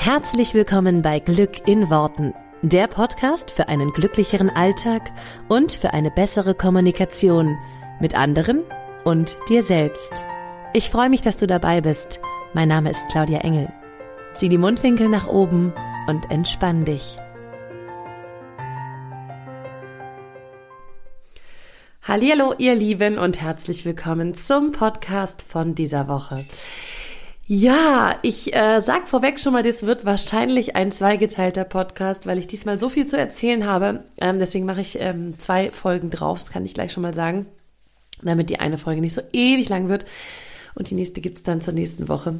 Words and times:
Herzlich 0.00 0.54
willkommen 0.54 1.02
bei 1.02 1.18
Glück 1.18 1.66
in 1.66 1.90
Worten, 1.90 2.32
der 2.62 2.86
Podcast 2.86 3.50
für 3.50 3.68
einen 3.68 3.92
glücklicheren 3.92 4.48
Alltag 4.48 5.10
und 5.48 5.72
für 5.72 5.92
eine 5.92 6.12
bessere 6.12 6.54
Kommunikation 6.54 7.58
mit 8.00 8.14
anderen 8.14 8.62
und 9.04 9.36
dir 9.48 9.60
selbst. 9.60 10.24
Ich 10.72 10.88
freue 10.88 11.10
mich, 11.10 11.22
dass 11.22 11.36
du 11.36 11.48
dabei 11.48 11.80
bist. 11.80 12.20
Mein 12.54 12.68
Name 12.68 12.90
ist 12.90 13.04
Claudia 13.10 13.40
Engel. 13.40 13.72
Zieh 14.34 14.48
die 14.48 14.56
Mundwinkel 14.56 15.08
nach 15.08 15.26
oben 15.26 15.74
und 16.06 16.30
entspann 16.30 16.84
dich. 16.84 17.18
Hallo, 22.02 22.54
ihr 22.56 22.76
Lieben 22.76 23.18
und 23.18 23.40
herzlich 23.40 23.84
willkommen 23.84 24.32
zum 24.32 24.70
Podcast 24.70 25.42
von 25.42 25.74
dieser 25.74 26.06
Woche. 26.06 26.46
Ja, 27.50 28.18
ich 28.20 28.54
äh, 28.54 28.80
sag 28.80 29.08
vorweg 29.08 29.40
schon 29.40 29.54
mal, 29.54 29.62
das 29.62 29.86
wird 29.86 30.04
wahrscheinlich 30.04 30.76
ein 30.76 30.90
zweigeteilter 30.90 31.64
Podcast, 31.64 32.26
weil 32.26 32.38
ich 32.38 32.46
diesmal 32.46 32.78
so 32.78 32.90
viel 32.90 33.06
zu 33.06 33.16
erzählen 33.16 33.64
habe. 33.64 34.04
Ähm, 34.20 34.38
deswegen 34.38 34.66
mache 34.66 34.82
ich 34.82 35.00
ähm, 35.00 35.38
zwei 35.38 35.70
Folgen 35.70 36.10
drauf, 36.10 36.40
das 36.40 36.50
kann 36.50 36.66
ich 36.66 36.74
gleich 36.74 36.92
schon 36.92 37.02
mal 37.02 37.14
sagen, 37.14 37.46
damit 38.22 38.50
die 38.50 38.60
eine 38.60 38.76
Folge 38.76 39.00
nicht 39.00 39.14
so 39.14 39.22
ewig 39.32 39.70
lang 39.70 39.88
wird. 39.88 40.04
Und 40.74 40.90
die 40.90 40.94
nächste 40.94 41.22
gibt's 41.22 41.42
dann 41.42 41.62
zur 41.62 41.72
nächsten 41.72 42.08
Woche. 42.08 42.38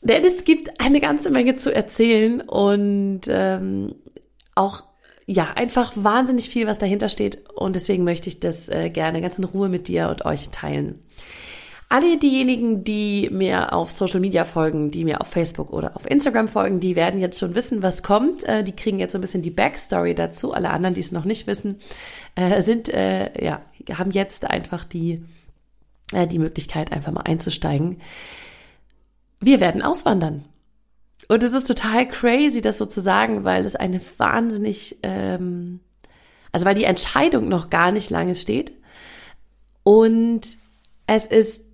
Denn 0.00 0.24
es 0.24 0.44
gibt 0.44 0.80
eine 0.80 1.00
ganze 1.00 1.28
Menge 1.28 1.56
zu 1.56 1.74
erzählen 1.74 2.40
und 2.40 3.22
ähm, 3.28 3.94
auch 4.54 4.84
ja, 5.26 5.52
einfach 5.54 5.92
wahnsinnig 5.96 6.48
viel, 6.48 6.66
was 6.66 6.78
dahinter 6.78 7.10
steht. 7.10 7.44
Und 7.54 7.76
deswegen 7.76 8.04
möchte 8.04 8.30
ich 8.30 8.40
das 8.40 8.70
äh, 8.70 8.88
gerne 8.88 9.20
ganz 9.20 9.36
in 9.36 9.44
Ruhe 9.44 9.68
mit 9.68 9.86
dir 9.86 10.08
und 10.08 10.24
euch 10.24 10.48
teilen. 10.48 10.98
Alle 11.90 12.18
diejenigen, 12.18 12.84
die 12.84 13.30
mir 13.32 13.72
auf 13.72 13.90
Social 13.90 14.20
Media 14.20 14.44
folgen, 14.44 14.90
die 14.90 15.04
mir 15.04 15.22
auf 15.22 15.28
Facebook 15.28 15.72
oder 15.72 15.96
auf 15.96 16.08
Instagram 16.08 16.48
folgen, 16.48 16.80
die 16.80 16.96
werden 16.96 17.18
jetzt 17.18 17.38
schon 17.38 17.54
wissen, 17.54 17.82
was 17.82 18.02
kommt. 18.02 18.44
Äh, 18.44 18.62
die 18.62 18.76
kriegen 18.76 18.98
jetzt 18.98 19.12
so 19.12 19.18
ein 19.18 19.22
bisschen 19.22 19.40
die 19.40 19.50
Backstory 19.50 20.14
dazu. 20.14 20.52
Alle 20.52 20.68
anderen, 20.68 20.94
die 20.94 21.00
es 21.00 21.12
noch 21.12 21.24
nicht 21.24 21.46
wissen, 21.46 21.80
äh, 22.34 22.62
sind, 22.62 22.90
äh, 22.90 23.42
ja, 23.42 23.62
haben 23.96 24.10
jetzt 24.10 24.44
einfach 24.44 24.84
die, 24.84 25.24
äh, 26.12 26.26
die 26.26 26.38
Möglichkeit, 26.38 26.92
einfach 26.92 27.12
mal 27.12 27.22
einzusteigen. 27.22 28.02
Wir 29.40 29.60
werden 29.60 29.80
auswandern. 29.80 30.44
Und 31.28 31.42
es 31.42 31.54
ist 31.54 31.66
total 31.66 32.06
crazy, 32.06 32.60
das 32.60 32.76
so 32.76 32.84
zu 32.84 33.00
sagen, 33.00 33.44
weil 33.44 33.64
es 33.64 33.76
eine 33.76 34.00
wahnsinnig, 34.18 34.98
ähm, 35.02 35.80
also 36.52 36.66
weil 36.66 36.74
die 36.74 36.84
Entscheidung 36.84 37.48
noch 37.48 37.70
gar 37.70 37.92
nicht 37.92 38.10
lange 38.10 38.34
steht. 38.34 38.72
Und 39.84 40.58
es 41.06 41.26
ist 41.26 41.67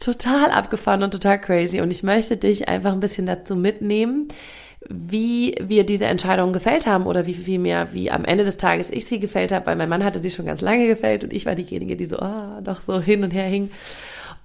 total 0.00 0.50
abgefahren 0.50 1.02
und 1.02 1.10
total 1.10 1.40
crazy. 1.40 1.80
Und 1.80 1.92
ich 1.92 2.02
möchte 2.02 2.36
dich 2.36 2.68
einfach 2.68 2.92
ein 2.92 3.00
bisschen 3.00 3.26
dazu 3.26 3.56
mitnehmen, 3.56 4.28
wie 4.88 5.54
wir 5.60 5.84
diese 5.84 6.04
Entscheidung 6.04 6.52
gefällt 6.52 6.86
haben 6.86 7.06
oder 7.06 7.26
wie 7.26 7.34
viel 7.34 7.58
mehr, 7.58 7.94
wie 7.94 8.10
am 8.10 8.24
Ende 8.24 8.44
des 8.44 8.56
Tages 8.56 8.90
ich 8.90 9.06
sie 9.06 9.18
gefällt 9.18 9.52
habe, 9.52 9.66
weil 9.66 9.76
mein 9.76 9.88
Mann 9.88 10.04
hatte 10.04 10.18
sie 10.18 10.30
schon 10.30 10.46
ganz 10.46 10.60
lange 10.60 10.86
gefällt 10.86 11.24
und 11.24 11.32
ich 11.32 11.46
war 11.46 11.54
diejenige, 11.54 11.96
die 11.96 12.04
so 12.04 12.18
oh, 12.18 12.60
noch 12.62 12.82
so 12.82 13.00
hin 13.00 13.24
und 13.24 13.32
her 13.32 13.46
hing. 13.46 13.70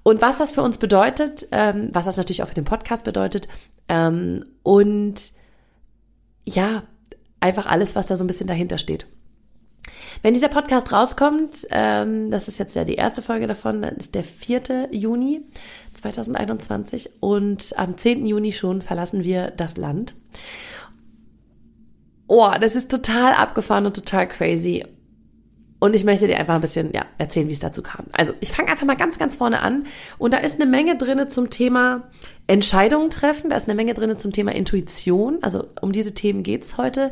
Und 0.04 0.22
was 0.22 0.38
das 0.38 0.52
für 0.52 0.62
uns 0.62 0.78
bedeutet, 0.78 1.48
ähm, 1.52 1.90
was 1.92 2.06
das 2.06 2.16
natürlich 2.16 2.42
auch 2.42 2.48
für 2.48 2.56
den 2.56 2.64
Podcast 2.64 3.04
bedeutet 3.04 3.48
ähm, 3.90 4.46
und 4.64 5.16
ja, 6.46 6.84
einfach 7.42 7.66
alles, 7.66 7.96
was 7.96 8.08
da 8.08 8.16
so 8.16 8.24
ein 8.24 8.28
bisschen 8.28 8.48
dahinter 8.48 8.78
steht. 8.78 9.06
Wenn 10.22 10.34
dieser 10.34 10.50
Podcast 10.50 10.92
rauskommt, 10.92 11.68
ähm, 11.72 12.30
das 12.30 12.48
ist 12.48 12.60
jetzt 12.60 12.76
ja 12.76 12.84
die 12.84 12.96
erste 12.96 13.22
Folge 13.22 13.48
davon, 13.48 13.82
dann 13.82 13.96
ist 13.96 14.16
der 14.16 14.24
4. 14.24 14.90
Juni 14.92 15.42
2021 15.94 17.10
und 17.22 17.74
am 17.78 17.98
10. 17.98 18.26
Juni 18.26 18.52
schon 18.52 18.82
verlassen 18.82 19.24
wir 19.24 19.52
das 19.52 19.78
Land. 19.78 20.16
Oh, 22.28 22.52
das 22.60 22.76
ist 22.76 22.92
total 22.92 23.34
abgefahren 23.34 23.86
und 23.86 23.96
total 23.96 24.28
crazy. 24.28 24.84
Und 25.80 25.96
ich 25.96 26.04
möchte 26.04 26.28
dir 26.28 26.38
einfach 26.38 26.56
ein 26.56 26.62
bisschen 26.62 26.92
ja, 26.94 27.06
erzählen, 27.18 27.48
wie 27.48 27.54
es 27.54 27.60
dazu 27.60 27.82
kam. 27.82 28.06
Also 28.12 28.34
ich 28.42 28.52
fange 28.52 28.70
einfach 28.70 28.86
mal 28.86 28.98
ganz, 28.98 29.18
ganz 29.18 29.38
vorne 29.38 29.62
an. 29.62 29.86
Und 30.18 30.34
da 30.34 30.38
ist 30.38 30.60
eine 30.60 30.70
Menge 30.70 30.98
drinne 30.98 31.30
zum 31.30 31.50
Thema 31.50 32.10
Entscheidungen 32.48 33.10
treffen. 33.10 33.50
Da 33.50 33.56
ist 33.56 33.70
eine 33.70 33.76
Menge 33.76 33.94
drinne 33.94 34.18
zum 34.18 34.34
Thema 34.34 34.54
Intuition. 34.54 35.40
Also 35.42 35.68
um 35.80 35.94
diese 35.94 36.14
Themen 36.14 36.44
geht's 36.44 36.78
heute 36.78 37.12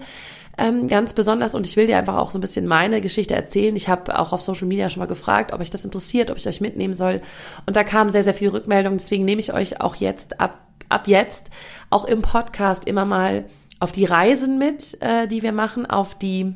ähm, 0.57 0.87
ganz 0.87 1.13
besonders 1.13 1.53
und 1.53 1.67
ich 1.67 1.77
will 1.77 1.87
dir 1.87 1.97
einfach 1.97 2.15
auch 2.15 2.31
so 2.31 2.39
ein 2.39 2.41
bisschen 2.41 2.65
meine 2.65 2.99
Geschichte 2.99 3.35
erzählen. 3.35 3.75
Ich 3.75 3.89
habe 3.89 4.17
auch 4.17 4.33
auf 4.33 4.41
Social 4.41 4.67
Media 4.67 4.89
schon 4.89 4.99
mal 4.99 5.05
gefragt, 5.05 5.53
ob 5.53 5.61
euch 5.61 5.69
das 5.69 5.85
interessiert, 5.85 6.31
ob 6.31 6.37
ich 6.37 6.47
euch 6.47 6.61
mitnehmen 6.61 6.95
soll. 6.95 7.21
Und 7.65 7.75
da 7.75 7.83
kam 7.83 8.09
sehr, 8.09 8.23
sehr 8.23 8.33
viel 8.33 8.49
Rückmeldung. 8.49 8.97
Deswegen 8.97 9.23
nehme 9.23 9.39
ich 9.39 9.53
euch 9.53 9.81
auch 9.81 9.95
jetzt 9.95 10.41
ab, 10.41 10.67
ab 10.89 11.07
jetzt 11.07 11.47
auch 11.89 12.05
im 12.05 12.21
Podcast 12.21 12.87
immer 12.87 13.05
mal 13.05 13.45
auf 13.79 13.91
die 13.91 14.05
Reisen 14.05 14.57
mit, 14.57 14.99
äh, 15.01 15.27
die 15.27 15.43
wir 15.43 15.51
machen, 15.51 15.85
auf 15.85 16.15
die, 16.15 16.55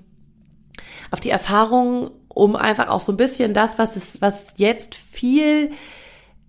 auf 1.11 1.19
die 1.19 1.29
Erfahrungen, 1.29 2.09
um 2.27 2.55
einfach 2.55 2.87
auch 2.87 3.01
so 3.01 3.11
ein 3.11 3.17
bisschen 3.17 3.53
das, 3.53 3.77
was 3.77 3.95
es, 3.95 4.19
was 4.21 4.55
jetzt 4.57 4.95
viel 4.95 5.71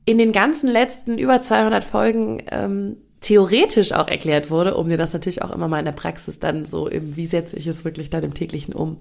in 0.04 0.16
den 0.16 0.32
ganzen 0.32 0.68
letzten 0.68 1.18
über 1.18 1.42
200 1.42 1.84
Folgen 1.84 2.42
ähm, 2.50 2.96
theoretisch 3.22 3.93
auch 3.93 4.09
erklärt 4.09 4.50
wurde, 4.50 4.77
um 4.77 4.88
dir 4.88 4.99
das 4.99 5.12
natürlich 5.12 5.43
auch 5.43 5.53
immer 5.53 5.69
mal 5.69 5.78
in 5.78 5.84
der 5.84 5.93
Praxis 5.93 6.38
dann 6.38 6.65
so 6.65 6.88
im, 6.88 7.16
wie 7.16 7.27
setze 7.27 7.56
ich 7.56 7.66
es 7.66 7.84
wirklich 7.84 8.10
dann 8.10 8.25
im 8.25 8.34
täglichen 8.34 8.75
um, 8.75 8.99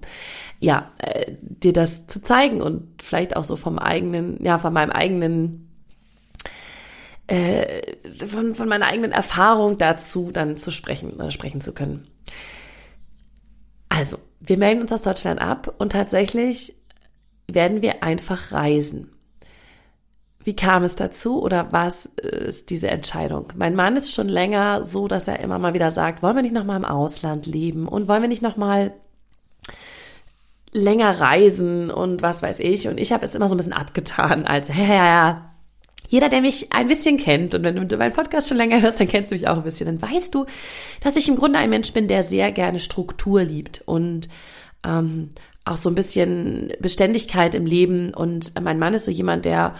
ja, 0.60 0.90
äh, 0.98 1.32
dir 1.40 1.72
das 1.72 2.06
zu 2.06 2.22
zeigen 2.22 2.62
und 2.62 3.02
vielleicht 3.02 3.36
auch 3.36 3.44
so 3.44 3.56
vom 3.56 3.78
eigenen, 3.78 4.42
ja, 4.42 4.58
von 4.58 4.72
meinem 4.72 4.90
eigenen, 4.90 5.68
äh, 7.26 7.82
von, 8.26 8.54
von 8.54 8.68
meiner 8.68 8.86
eigenen 8.86 9.12
Erfahrung 9.12 9.76
dazu 9.76 10.30
dann 10.32 10.56
zu 10.56 10.70
sprechen 10.70 11.14
oder 11.14 11.30
sprechen 11.32 11.60
zu 11.60 11.74
können. 11.74 12.06
Also, 13.88 14.18
wir 14.40 14.56
melden 14.56 14.82
uns 14.82 14.92
aus 14.92 15.02
Deutschland 15.02 15.40
ab 15.40 15.74
und 15.78 15.92
tatsächlich 15.92 16.74
werden 17.46 17.82
wir 17.82 18.02
einfach 18.02 18.52
reisen. 18.52 19.10
Wie 20.44 20.56
kam 20.56 20.82
es 20.82 20.96
dazu 20.96 21.40
oder 21.42 21.70
was 21.70 22.06
ist 22.06 22.70
diese 22.70 22.88
Entscheidung? 22.88 23.46
Mein 23.56 23.74
Mann 23.74 23.96
ist 23.96 24.12
schon 24.12 24.28
länger 24.28 24.84
so, 24.84 25.06
dass 25.08 25.28
er 25.28 25.40
immer 25.40 25.58
mal 25.58 25.74
wieder 25.74 25.90
sagt, 25.90 26.22
wollen 26.22 26.36
wir 26.36 26.42
nicht 26.42 26.54
noch 26.54 26.64
mal 26.64 26.76
im 26.76 26.84
Ausland 26.84 27.46
leben 27.46 27.86
und 27.86 28.08
wollen 28.08 28.22
wir 28.22 28.28
nicht 28.28 28.42
noch 28.42 28.56
mal 28.56 28.92
länger 30.72 31.20
reisen 31.20 31.90
und 31.90 32.22
was 32.22 32.42
weiß 32.42 32.60
ich. 32.60 32.88
Und 32.88 32.98
ich 32.98 33.12
habe 33.12 33.24
es 33.24 33.34
immer 33.34 33.48
so 33.48 33.54
ein 33.54 33.58
bisschen 33.58 33.72
abgetan 33.72 34.46
als, 34.46 34.68
ja, 34.68 34.74
ja, 34.74 35.06
ja. 35.06 35.48
Jeder, 36.08 36.28
der 36.28 36.40
mich 36.40 36.72
ein 36.72 36.88
bisschen 36.88 37.16
kennt 37.16 37.54
und 37.54 37.62
wenn 37.62 37.88
du 37.88 37.96
meinen 37.96 38.12
Podcast 38.12 38.48
schon 38.48 38.56
länger 38.56 38.82
hörst, 38.82 38.98
dann 39.00 39.08
kennst 39.08 39.30
du 39.30 39.34
mich 39.34 39.48
auch 39.48 39.56
ein 39.56 39.62
bisschen. 39.62 39.86
Dann 39.86 40.02
weißt 40.02 40.34
du, 40.34 40.46
dass 41.02 41.16
ich 41.16 41.28
im 41.28 41.36
Grunde 41.36 41.58
ein 41.58 41.70
Mensch 41.70 41.92
bin, 41.92 42.08
der 42.08 42.22
sehr 42.22 42.50
gerne 42.52 42.80
Struktur 42.80 43.44
liebt 43.44 43.82
und 43.86 44.28
ähm, 44.84 45.30
auch 45.64 45.76
so 45.76 45.88
ein 45.88 45.94
bisschen 45.94 46.72
Beständigkeit 46.80 47.54
im 47.54 47.66
Leben. 47.66 48.12
Und 48.12 48.60
mein 48.60 48.78
Mann 48.78 48.94
ist 48.94 49.04
so 49.04 49.10
jemand, 49.10 49.44
der 49.44 49.74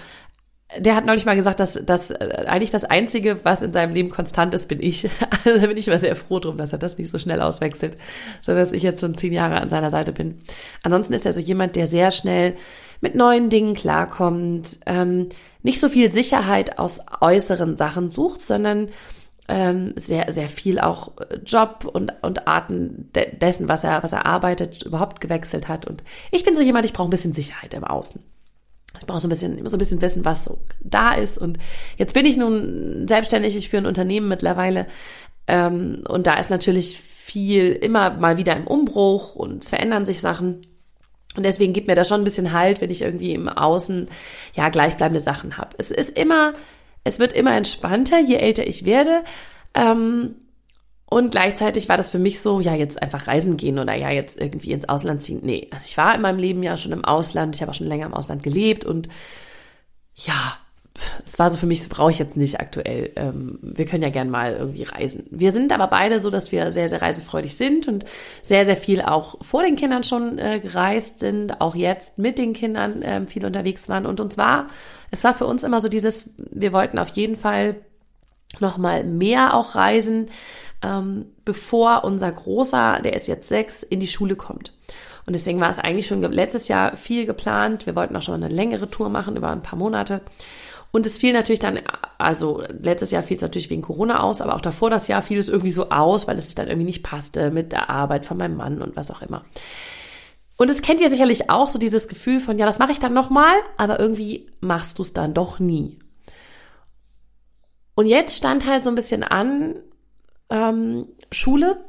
der 0.78 0.97
hat 0.97 1.06
neulich 1.06 1.25
mal 1.25 1.37
gesagt, 1.37 1.60
dass, 1.60 1.75
dass 1.84 2.10
äh, 2.10 2.44
eigentlich 2.47 2.71
das 2.71 2.84
Einzige, 2.84 3.44
was 3.44 3.62
in 3.62 3.72
seinem 3.72 3.94
Leben 3.94 4.10
konstant 4.10 4.55
ist, 4.55 4.69
bin 4.69 4.83
ich. 4.83 5.09
Also 5.44 5.59
da 5.59 5.66
bin 5.66 5.77
ich 5.77 5.88
mal 5.88 5.99
sehr 5.99 6.15
froh 6.15 6.38
drum, 6.38 6.56
dass 6.56 6.72
er 6.72 6.78
das 6.78 6.99
nicht 6.99 7.10
so 7.10 7.19
schnell 7.19 7.41
auswechselt, 7.41 7.99
sondern 8.41 8.62
dass 8.62 8.72
ich 8.72 8.84
jetzt 8.84 9.00
schon 9.00 9.16
zehn 9.16 9.32
Jahre 9.32 9.61
an 9.61 9.71
seiner 9.71 9.91
Seite 9.91 10.12
bin. 10.12 10.38
Ansonsten 10.84 11.15
ist 11.15 11.27
er 11.27 11.32
so 11.32 11.41
jemand, 11.41 11.75
der 11.75 11.88
sehr 11.88 12.12
schnell 12.12 12.55
mit 13.00 13.16
neuen 13.16 13.50
Dingen 13.50 13.75
klarkommt, 13.75 14.78
ähm, 14.87 15.31
nicht 15.65 15.81
so 15.81 15.88
viel 15.88 16.12
Sicherheit 16.12 16.78
aus 16.78 17.00
äußeren 17.21 17.77
Sachen 17.77 18.09
sucht, 18.09 18.41
sondern 18.41 18.88
ähm, 19.49 19.93
sehr, 19.97 20.31
sehr 20.31 20.49
viel 20.49 20.78
auch 20.78 21.12
Job 21.44 21.84
und, 21.93 22.12
und 22.22 22.47
Arten 22.47 23.11
de 23.15 23.37
dessen, 23.37 23.69
was 23.69 23.82
er, 23.82 24.03
was 24.03 24.12
er 24.12 24.27
arbeitet, 24.27 24.82
überhaupt 24.82 25.21
gewechselt 25.21 25.66
hat. 25.66 25.87
Und 25.87 26.05
ich 26.31 26.44
bin 26.44 26.55
so 26.55 26.62
jemand, 26.62 26.84
ich 26.84 26.93
brauche 26.93 27.09
ein 27.09 27.11
bisschen 27.11 27.32
Sicherheit 27.32 27.75
im 27.75 27.84
Außen. 27.84 28.22
Ich 28.99 29.07
brauche 29.07 29.21
so 29.21 29.27
ein 29.27 29.31
bisschen, 29.31 29.59
immer 29.59 29.69
so 29.69 29.77
ein 29.77 29.79
bisschen 29.79 30.03
wissen, 30.03 30.25
was 30.25 30.45
so 30.45 30.59
da 30.81 31.15
ist. 31.15 31.39
Und 31.39 31.59
jetzt 31.97 32.15
bin 32.15 32.27
ich 32.27 32.37
nun 32.37 33.07
selbstständig, 33.09 33.57
ich 33.57 33.69
führe 33.69 33.83
ein 33.83 33.87
Unternehmen 33.87 34.29
mittlerweile. 34.29 34.87
Ähm, 35.47 36.05
und 36.09 36.27
da 36.27 36.39
ist 36.39 36.50
natürlich 36.50 37.00
viel 37.00 37.73
immer 37.73 38.11
mal 38.11 38.37
wieder 38.37 38.56
im 38.56 38.67
Umbruch 38.67 39.35
und 39.35 39.62
es 39.62 39.71
verändern 39.71 40.05
sich 40.05 40.21
Sachen. 40.21 40.67
Und 41.37 41.44
deswegen 41.44 41.73
gibt 41.73 41.87
mir 41.87 41.94
das 41.94 42.09
schon 42.09 42.21
ein 42.21 42.25
bisschen 42.25 42.53
Halt, 42.53 42.81
wenn 42.81 42.91
ich 42.91 43.03
irgendwie 43.03 43.33
im 43.33 43.49
Außen 43.49 44.06
ja 44.55 44.69
gleichbleibende 44.69 45.21
Sachen 45.21 45.56
habe. 45.56 45.71
Es 45.79 45.91
ist 45.91 46.19
immer, 46.19 46.53
es 47.05 47.19
wird 47.19 47.33
immer 47.33 47.56
entspannter, 47.56 48.21
je 48.21 48.37
älter 48.37 48.67
ich 48.67 48.85
werde. 48.85 49.25
Ähm, 49.75 50.35
und 51.12 51.31
gleichzeitig 51.31 51.88
war 51.88 51.97
das 51.97 52.11
für 52.11 52.19
mich 52.19 52.41
so, 52.41 52.61
ja, 52.61 52.75
jetzt 52.75 53.00
einfach 53.00 53.26
reisen 53.26 53.56
gehen 53.56 53.79
oder 53.79 53.94
ja, 53.94 54.11
jetzt 54.11 54.41
irgendwie 54.41 54.73
ins 54.73 54.88
Ausland 54.88 55.23
ziehen. 55.23 55.41
Nee, 55.43 55.69
also 55.70 55.85
ich 55.87 55.97
war 55.97 56.14
in 56.14 56.23
meinem 56.23 56.38
Leben 56.38 56.62
ja 56.62 56.76
schon 56.76 56.93
im 56.93 57.05
Ausland, 57.05 57.55
ich 57.55 57.62
habe 57.62 57.70
auch 57.70 57.76
schon 57.76 57.88
länger 57.88 58.06
im 58.06 58.14
Ausland 58.14 58.43
gelebt 58.43 58.85
und 58.85 59.09
ja, 60.14 60.56
es 61.25 61.38
war 61.38 61.50
so 61.50 61.56
für 61.56 61.67
mich, 61.67 61.82
so 61.82 61.88
brauche 61.88 62.11
ich 62.11 62.19
jetzt 62.19 62.37
nicht 62.37 62.61
aktuell. 62.61 63.12
Ähm, 63.17 63.59
wir 63.62 63.87
können 63.87 64.03
ja 64.03 64.11
gern 64.11 64.31
mal 64.31 64.55
irgendwie 64.55 64.82
reisen. 64.82 65.26
Wir 65.31 65.53
sind 65.53 65.73
aber 65.73 65.87
beide 65.87 66.19
so, 66.19 66.31
dass 66.31 66.53
wir 66.53 66.70
sehr, 66.70 66.88
sehr 66.88 67.00
reisefreudig 67.00 67.56
sind 67.56 67.88
und 67.88 68.05
sehr, 68.43 68.64
sehr 68.64 68.76
viel 68.76 69.00
auch 69.00 69.43
vor 69.43 69.62
den 69.62 69.76
Kindern 69.76 70.05
schon 70.05 70.38
äh, 70.38 70.61
gereist 70.61 71.20
sind, 71.20 71.61
auch 71.61 71.75
jetzt 71.75 72.19
mit 72.19 72.38
den 72.38 72.53
Kindern 72.53 73.03
äh, 73.03 73.26
viel 73.26 73.47
unterwegs 73.47 73.88
waren. 73.88 74.06
Und 74.06 74.20
uns 74.20 74.37
war, 74.37 74.69
es 75.11 75.25
war 75.25 75.35
für 75.35 75.47
uns 75.47 75.62
immer 75.62 75.81
so 75.81 75.88
dieses, 75.88 76.31
wir 76.37 76.73
wollten 76.73 76.99
auf 76.99 77.09
jeden 77.09 77.37
Fall 77.37 77.76
noch 78.61 78.76
mal 78.76 79.03
mehr 79.05 79.55
auch 79.55 79.75
reisen, 79.75 80.26
ähm, 80.82 81.26
bevor 81.44 82.05
unser 82.05 82.31
Großer, 82.31 83.00
der 83.02 83.14
ist 83.14 83.29
jetzt 83.29 83.49
sechs, 83.49 83.82
in 83.82 84.00
die 84.00 84.08
Schule 84.08 84.37
kommt. 84.37 84.73
Und 85.25 85.34
deswegen 85.34 85.61
war 85.61 85.70
es 85.70 85.79
eigentlich 85.79 86.08
schon 86.08 86.20
letztes 86.23 86.69
Jahr 86.69 86.96
viel 86.96 87.26
geplant. 87.26 87.87
Wir 87.87 87.94
wollten 87.94 88.17
auch 88.17 88.23
schon 88.23 88.43
eine 88.43 88.52
längere 88.52 88.90
Tour 88.90 89.08
machen 89.08 89.37
über 89.37 89.50
ein 89.50 89.62
paar 89.62 89.79
Monate. 89.79 90.20
Und 90.90 91.06
es 91.06 91.17
fiel 91.17 91.32
natürlich 91.32 91.61
dann, 91.61 91.81
also 92.19 92.62
letztes 92.69 93.12
Jahr 93.12 93.23
fiel 93.23 93.37
es 93.37 93.43
natürlich 93.43 93.70
wegen 93.70 93.82
Corona 93.82 94.23
aus, 94.23 94.40
aber 94.40 94.55
auch 94.55 94.61
davor 94.61 94.90
das 94.90 95.08
Jahr 95.08 95.23
fiel 95.23 95.38
es 95.38 95.49
irgendwie 95.49 95.70
so 95.70 95.88
aus, 95.90 96.29
weil 96.29 96.37
es 96.37 96.55
dann 96.55 96.69
irgendwie 96.69 96.87
nicht 96.87 97.02
passte 97.02 97.50
mit 97.50 97.73
der 97.73 97.88
Arbeit 97.88 98.26
von 98.26 98.37
meinem 98.37 98.56
Mann 98.56 98.82
und 98.82 98.94
was 98.94 99.11
auch 99.11 99.23
immer. 99.23 99.43
Und 100.56 100.70
es 100.70 100.82
kennt 100.82 101.00
ihr 101.00 101.08
sicherlich 101.08 101.49
auch 101.49 101.70
so 101.70 101.78
dieses 101.78 102.08
Gefühl 102.08 102.40
von, 102.40 102.58
ja, 102.58 102.67
das 102.67 102.78
mache 102.78 102.93
ich 102.93 103.00
dann 103.00 103.14
nochmal, 103.14 103.55
aber 103.78 103.99
irgendwie 103.99 104.50
machst 104.61 104.99
du 104.99 105.02
es 105.02 105.14
dann 105.14 105.32
doch 105.32 105.58
nie. 105.58 105.99
Und 107.94 108.06
jetzt 108.06 108.37
stand 108.37 108.67
halt 108.67 108.85
so 108.85 108.90
ein 108.90 108.94
bisschen 108.94 109.23
an 109.23 109.76
ähm, 110.52 111.08
Schule. 111.32 111.82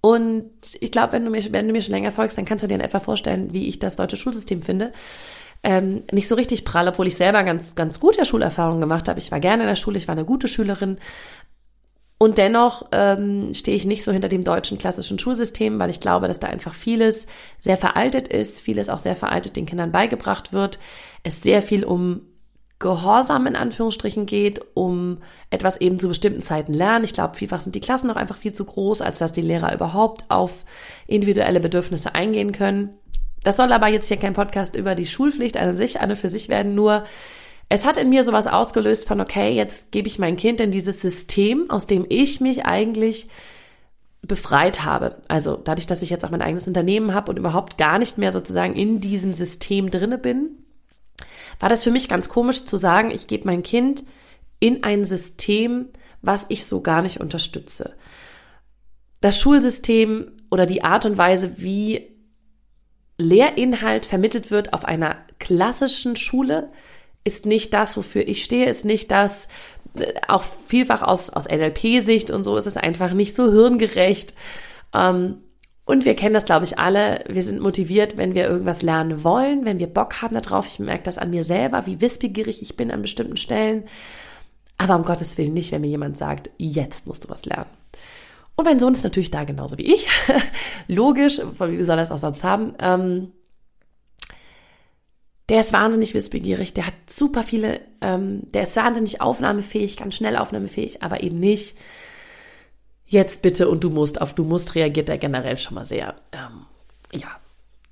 Und 0.00 0.50
ich 0.80 0.90
glaube, 0.90 1.12
wenn 1.12 1.24
du 1.24 1.30
mir, 1.30 1.52
wenn 1.52 1.66
du 1.66 1.72
mir 1.72 1.82
schon 1.82 1.94
länger 1.94 2.12
folgst, 2.12 2.38
dann 2.38 2.44
kannst 2.44 2.64
du 2.64 2.68
dir 2.68 2.74
in 2.74 2.80
etwa 2.80 3.00
vorstellen, 3.00 3.52
wie 3.52 3.68
ich 3.68 3.78
das 3.78 3.96
deutsche 3.96 4.16
Schulsystem 4.16 4.62
finde. 4.62 4.92
Ähm, 5.62 6.04
nicht 6.12 6.28
so 6.28 6.34
richtig 6.34 6.64
prall, 6.64 6.88
obwohl 6.88 7.08
ich 7.08 7.16
selber 7.16 7.42
ganz, 7.44 7.74
ganz 7.74 7.98
gute 8.00 8.24
Schulerfahrungen 8.24 8.80
gemacht 8.80 9.08
habe. 9.08 9.18
Ich 9.18 9.32
war 9.32 9.40
gerne 9.40 9.64
in 9.64 9.68
der 9.68 9.76
Schule, 9.76 9.98
ich 9.98 10.08
war 10.08 10.14
eine 10.14 10.24
gute 10.24 10.48
Schülerin. 10.48 10.98
Und 12.18 12.38
dennoch 12.38 12.86
ähm, 12.92 13.52
stehe 13.52 13.76
ich 13.76 13.84
nicht 13.84 14.04
so 14.04 14.12
hinter 14.12 14.28
dem 14.28 14.44
deutschen 14.44 14.78
klassischen 14.78 15.18
Schulsystem, 15.18 15.78
weil 15.78 15.90
ich 15.90 16.00
glaube, 16.00 16.28
dass 16.28 16.40
da 16.40 16.46
einfach 16.46 16.72
vieles 16.72 17.26
sehr 17.58 17.76
veraltet 17.76 18.28
ist, 18.28 18.62
vieles 18.62 18.88
auch 18.88 19.00
sehr 19.00 19.16
veraltet 19.16 19.56
den 19.56 19.66
Kindern 19.66 19.92
beigebracht 19.92 20.52
wird. 20.52 20.78
Es 21.24 21.42
sehr 21.42 21.60
viel 21.62 21.84
um 21.84 22.22
Gehorsam 22.78 23.46
in 23.46 23.56
Anführungsstrichen 23.56 24.26
geht, 24.26 24.60
um 24.74 25.18
etwas 25.50 25.80
eben 25.80 25.98
zu 25.98 26.08
bestimmten 26.08 26.42
Zeiten 26.42 26.74
lernen. 26.74 27.04
Ich 27.04 27.14
glaube, 27.14 27.36
vielfach 27.36 27.62
sind 27.62 27.74
die 27.74 27.80
Klassen 27.80 28.06
noch 28.06 28.16
einfach 28.16 28.36
viel 28.36 28.52
zu 28.52 28.64
groß, 28.64 29.00
als 29.00 29.18
dass 29.18 29.32
die 29.32 29.42
Lehrer 29.42 29.74
überhaupt 29.74 30.24
auf 30.28 30.64
individuelle 31.06 31.60
Bedürfnisse 31.60 32.14
eingehen 32.14 32.52
können. 32.52 32.90
Das 33.42 33.56
soll 33.56 33.72
aber 33.72 33.88
jetzt 33.88 34.08
hier 34.08 34.18
kein 34.18 34.34
Podcast 34.34 34.74
über 34.74 34.94
die 34.94 35.06
Schulpflicht 35.06 35.56
an 35.56 35.76
sich, 35.76 36.00
eine 36.00 36.16
für 36.16 36.28
sich 36.28 36.48
werden, 36.48 36.74
nur 36.74 37.04
es 37.68 37.84
hat 37.84 37.96
in 37.96 38.10
mir 38.10 38.22
sowas 38.22 38.46
ausgelöst 38.46 39.08
von, 39.08 39.20
okay, 39.20 39.50
jetzt 39.50 39.90
gebe 39.90 40.06
ich 40.06 40.18
mein 40.18 40.36
Kind 40.36 40.60
in 40.60 40.70
dieses 40.70 41.00
System, 41.00 41.68
aus 41.68 41.86
dem 41.86 42.06
ich 42.08 42.40
mich 42.40 42.64
eigentlich 42.64 43.28
befreit 44.22 44.84
habe. 44.84 45.22
Also 45.28 45.56
dadurch, 45.56 45.86
dass 45.86 46.02
ich 46.02 46.10
jetzt 46.10 46.24
auch 46.24 46.30
mein 46.30 46.42
eigenes 46.42 46.68
Unternehmen 46.68 47.14
habe 47.14 47.30
und 47.30 47.38
überhaupt 47.38 47.78
gar 47.78 47.98
nicht 47.98 48.18
mehr 48.18 48.32
sozusagen 48.32 48.74
in 48.74 49.00
diesem 49.00 49.32
System 49.32 49.90
drinne 49.90 50.18
bin, 50.18 50.65
war 51.58 51.68
das 51.68 51.84
für 51.84 51.90
mich 51.90 52.08
ganz 52.08 52.28
komisch 52.28 52.64
zu 52.64 52.76
sagen, 52.76 53.10
ich 53.10 53.26
gebe 53.26 53.46
mein 53.46 53.62
Kind 53.62 54.04
in 54.60 54.84
ein 54.84 55.04
System, 55.04 55.88
was 56.22 56.46
ich 56.48 56.64
so 56.64 56.80
gar 56.80 57.02
nicht 57.02 57.20
unterstütze. 57.20 57.94
Das 59.20 59.38
Schulsystem 59.38 60.32
oder 60.50 60.66
die 60.66 60.84
Art 60.84 61.06
und 61.06 61.18
Weise, 61.18 61.54
wie 61.58 62.16
Lehrinhalt 63.18 64.06
vermittelt 64.06 64.50
wird 64.50 64.72
auf 64.72 64.84
einer 64.84 65.16
klassischen 65.38 66.16
Schule, 66.16 66.70
ist 67.24 67.46
nicht 67.46 67.74
das, 67.74 67.96
wofür 67.96 68.26
ich 68.28 68.44
stehe, 68.44 68.66
ist 68.66 68.84
nicht 68.84 69.10
das, 69.10 69.48
äh, 69.98 70.12
auch 70.28 70.44
vielfach 70.66 71.02
aus, 71.02 71.30
aus 71.30 71.48
NLP-Sicht 71.48 72.30
und 72.30 72.44
so 72.44 72.56
ist 72.56 72.66
es 72.66 72.76
einfach 72.76 73.12
nicht 73.12 73.34
so 73.34 73.50
hirngerecht. 73.50 74.34
Ähm, 74.94 75.38
und 75.86 76.04
wir 76.04 76.16
kennen 76.16 76.34
das, 76.34 76.44
glaube 76.44 76.64
ich, 76.64 76.80
alle. 76.80 77.24
Wir 77.28 77.44
sind 77.44 77.60
motiviert, 77.60 78.16
wenn 78.16 78.34
wir 78.34 78.48
irgendwas 78.48 78.82
lernen 78.82 79.22
wollen, 79.22 79.64
wenn 79.64 79.78
wir 79.78 79.86
Bock 79.86 80.20
haben 80.20 80.34
darauf. 80.34 80.66
Ich 80.66 80.80
merke 80.80 81.04
das 81.04 81.16
an 81.16 81.30
mir 81.30 81.44
selber, 81.44 81.86
wie 81.86 82.00
wissbegierig 82.00 82.60
ich 82.60 82.76
bin 82.76 82.90
an 82.90 83.02
bestimmten 83.02 83.36
Stellen. 83.36 83.84
Aber 84.78 84.96
um 84.96 85.04
Gottes 85.04 85.38
Willen 85.38 85.54
nicht, 85.54 85.70
wenn 85.70 85.82
mir 85.82 85.86
jemand 85.86 86.18
sagt, 86.18 86.50
jetzt 86.58 87.06
musst 87.06 87.24
du 87.24 87.28
was 87.28 87.46
lernen. 87.46 87.70
Und 88.56 88.64
mein 88.64 88.80
Sohn 88.80 88.94
ist 88.94 89.04
natürlich 89.04 89.30
da 89.30 89.44
genauso 89.44 89.78
wie 89.78 89.94
ich. 89.94 90.08
Logisch, 90.88 91.38
wie 91.38 91.82
soll 91.84 91.98
er 91.98 92.02
es 92.02 92.10
auch 92.10 92.18
sonst 92.18 92.42
haben? 92.42 92.74
Ähm, 92.80 93.30
der 95.48 95.60
ist 95.60 95.72
wahnsinnig 95.72 96.14
wissbegierig, 96.14 96.74
der 96.74 96.88
hat 96.88 96.94
super 97.08 97.44
viele, 97.44 97.80
ähm, 98.00 98.42
der 98.52 98.64
ist 98.64 98.74
wahnsinnig 98.74 99.20
aufnahmefähig, 99.20 99.96
ganz 99.96 100.16
schnell 100.16 100.36
aufnahmefähig, 100.36 101.04
aber 101.04 101.22
eben 101.22 101.38
nicht 101.38 101.76
jetzt 103.06 103.42
bitte 103.42 103.68
und 103.68 103.84
du 103.84 103.90
musst, 103.90 104.20
auf 104.20 104.34
du 104.34 104.44
musst 104.44 104.74
reagiert 104.74 105.08
er 105.08 105.18
generell 105.18 105.58
schon 105.58 105.74
mal 105.74 105.86
sehr, 105.86 106.14
ähm, 106.32 106.66
ja. 107.12 107.28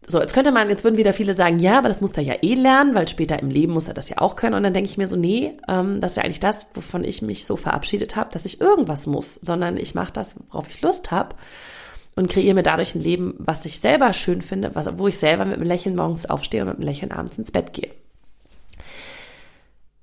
So, 0.06 0.20
jetzt 0.20 0.34
könnte 0.34 0.52
man, 0.52 0.68
jetzt 0.68 0.84
würden 0.84 0.98
wieder 0.98 1.14
viele 1.14 1.32
sagen, 1.32 1.58
ja, 1.58 1.78
aber 1.78 1.88
das 1.88 2.02
muss 2.02 2.12
er 2.12 2.22
ja 2.22 2.34
eh 2.42 2.54
lernen, 2.54 2.94
weil 2.94 3.08
später 3.08 3.40
im 3.40 3.48
Leben 3.48 3.72
muss 3.72 3.88
er 3.88 3.94
das 3.94 4.10
ja 4.10 4.18
auch 4.18 4.36
können. 4.36 4.54
Und 4.54 4.62
dann 4.62 4.74
denke 4.74 4.90
ich 4.90 4.98
mir 4.98 5.08
so, 5.08 5.16
nee, 5.16 5.56
ähm, 5.66 5.98
das 6.00 6.12
ist 6.12 6.16
ja 6.16 6.24
eigentlich 6.24 6.40
das, 6.40 6.66
wovon 6.74 7.04
ich 7.04 7.22
mich 7.22 7.46
so 7.46 7.56
verabschiedet 7.56 8.14
habe, 8.14 8.30
dass 8.30 8.44
ich 8.44 8.60
irgendwas 8.60 9.06
muss, 9.06 9.36
sondern 9.36 9.78
ich 9.78 9.94
mache 9.94 10.12
das, 10.12 10.34
worauf 10.50 10.68
ich 10.68 10.82
Lust 10.82 11.10
habe 11.10 11.36
und 12.16 12.28
kreiere 12.28 12.54
mir 12.54 12.62
dadurch 12.62 12.94
ein 12.94 13.00
Leben, 13.00 13.34
was 13.38 13.64
ich 13.64 13.80
selber 13.80 14.12
schön 14.12 14.42
finde, 14.42 14.74
was, 14.74 14.98
wo 14.98 15.08
ich 15.08 15.18
selber 15.18 15.46
mit 15.46 15.56
einem 15.56 15.66
Lächeln 15.66 15.96
morgens 15.96 16.26
aufstehe 16.26 16.62
und 16.62 16.68
mit 16.68 16.76
einem 16.76 16.86
Lächeln 16.86 17.12
abends 17.12 17.38
ins 17.38 17.50
Bett 17.50 17.72
gehe. 17.72 17.90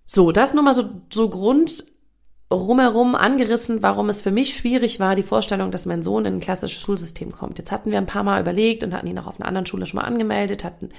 So, 0.05 0.31
das 0.31 0.53
nur 0.53 0.63
mal 0.63 0.73
so, 0.73 0.89
so 1.13 1.29
Grund 1.29 1.85
rumherum 2.51 3.15
angerissen, 3.15 3.81
warum 3.81 4.09
es 4.09 4.21
für 4.21 4.31
mich 4.31 4.55
schwierig 4.55 4.99
war, 4.99 5.15
die 5.15 5.23
Vorstellung, 5.23 5.71
dass 5.71 5.85
mein 5.85 6.03
Sohn 6.03 6.25
in 6.25 6.35
ein 6.35 6.39
klassisches 6.39 6.81
Schulsystem 6.81 7.31
kommt. 7.31 7.57
Jetzt 7.57 7.71
hatten 7.71 7.91
wir 7.91 7.97
ein 7.97 8.05
paar 8.05 8.23
Mal 8.23 8.41
überlegt 8.41 8.83
und 8.83 8.93
hatten 8.93 9.07
ihn 9.07 9.17
auch 9.19 9.27
auf 9.27 9.39
einer 9.39 9.47
anderen 9.47 9.65
Schule 9.65 9.85
schon 9.85 9.99
mal 9.99 10.05
angemeldet, 10.05 10.63
hatten 10.63 10.89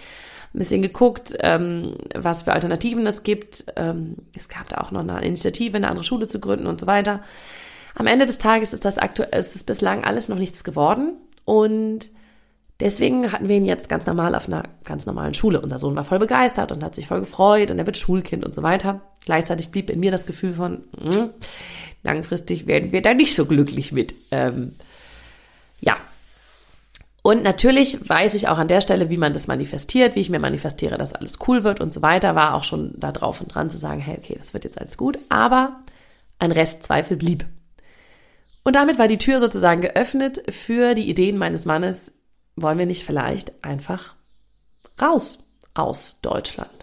ein 0.55 0.59
bisschen 0.59 0.83
geguckt, 0.83 1.35
ähm, 1.41 1.95
was 2.15 2.43
für 2.43 2.53
Alternativen 2.53 3.07
es 3.07 3.23
gibt. 3.23 3.65
Ähm, 3.77 4.17
es 4.37 4.49
gab 4.49 4.69
da 4.69 4.79
auch 4.79 4.91
noch 4.91 5.01
eine 5.01 5.25
Initiative, 5.25 5.77
eine 5.77 5.89
andere 5.89 6.05
Schule 6.05 6.27
zu 6.27 6.41
gründen 6.41 6.67
und 6.67 6.81
so 6.81 6.87
weiter. 6.87 7.23
Am 7.95 8.07
Ende 8.07 8.27
des 8.27 8.39
Tages 8.39 8.73
ist 8.73 8.85
das 8.85 8.99
aktuell, 8.99 9.39
ist 9.39 9.55
es 9.55 9.65
bislang 9.65 10.05
alles 10.05 10.29
noch 10.29 10.39
nichts 10.39 10.65
geworden 10.65 11.15
und 11.45 12.11
deswegen 12.81 13.33
hatten 13.33 13.49
wir 13.49 13.57
ihn 13.57 13.65
jetzt 13.65 13.89
ganz 13.89 14.07
normal 14.07 14.35
auf 14.35 14.47
einer 14.47 14.65
ganz 14.85 15.07
normalen 15.07 15.35
Schule. 15.35 15.61
Unser 15.61 15.79
Sohn 15.79 15.97
war 15.97 16.05
voll 16.05 16.19
begeistert 16.19 16.73
und 16.73 16.83
hat 16.83 16.95
sich 16.95 17.07
voll 17.07 17.21
gefreut 17.21 17.71
und 17.71 17.79
er 17.79 17.87
wird 17.87 17.97
Schulkind 17.97 18.45
und 18.45 18.55
so 18.55 18.63
weiter. 18.63 19.01
Gleichzeitig 19.25 19.71
blieb 19.71 19.91
in 19.91 20.01
mir 20.01 20.11
das 20.11 20.27
Gefühl 20.27 20.53
von, 20.53 20.85
mh, 21.01 21.15
hm, 21.15 21.31
langfristig 22.03 22.67
werden 22.67 22.93
wir 22.93 23.03
da 23.03 23.15
nicht 23.15 23.35
so 23.35 23.47
glücklich 23.47 23.93
mit. 23.93 24.15
Ähm, 24.31 24.73
ja. 25.81 25.97
Und 27.23 27.45
natürlich 27.45 28.09
weiß 28.09 28.35
ich 28.35 28.49
auch 28.49 28.59
an 28.59 28.67
der 28.67 28.81
Stelle, 28.81 29.09
wie 29.09 29.17
man 29.17 29.33
das 29.33 29.47
manifestiert, 29.47 30.17
wie 30.17 30.21
ich 30.21 30.31
mir 30.31 30.41
manifestiere, 30.41 30.99
dass 30.99 31.15
alles 31.15 31.39
cool 31.47 31.63
wird 31.63 31.81
und 31.81 31.95
so 31.95 32.03
weiter. 32.03 32.35
War 32.35 32.55
auch 32.55 32.65
schon 32.65 32.95
da 32.97 33.13
drauf 33.13 33.41
und 33.41 33.55
dran 33.55 33.71
zu 33.71 33.79
sagen, 33.79 34.01
hey, 34.01 34.19
okay, 34.19 34.35
das 34.37 34.55
wird 34.55 34.65
jetzt 34.65 34.79
alles 34.79 34.97
gut. 34.97 35.19
Aber 35.29 35.81
ein 36.41 36.51
Rest 36.51 36.83
Zweifel 36.83 37.17
blieb. 37.17 37.47
Und 38.65 38.77
damit 38.77 38.99
war 38.99 39.09
die 39.09 39.19
Tür 39.19 39.39
sozusagen 39.39 39.81
geöffnet 39.81 40.43
für 40.49 40.95
die 40.95 41.09
Ideen 41.09 41.37
meines 41.39 41.65
Mannes, 41.65 42.13
wollen 42.57 42.79
wir 42.79 42.87
nicht 42.87 43.05
vielleicht 43.05 43.65
einfach 43.65 44.17
raus 45.01 45.39
aus 45.75 46.21
Deutschland? 46.23 46.83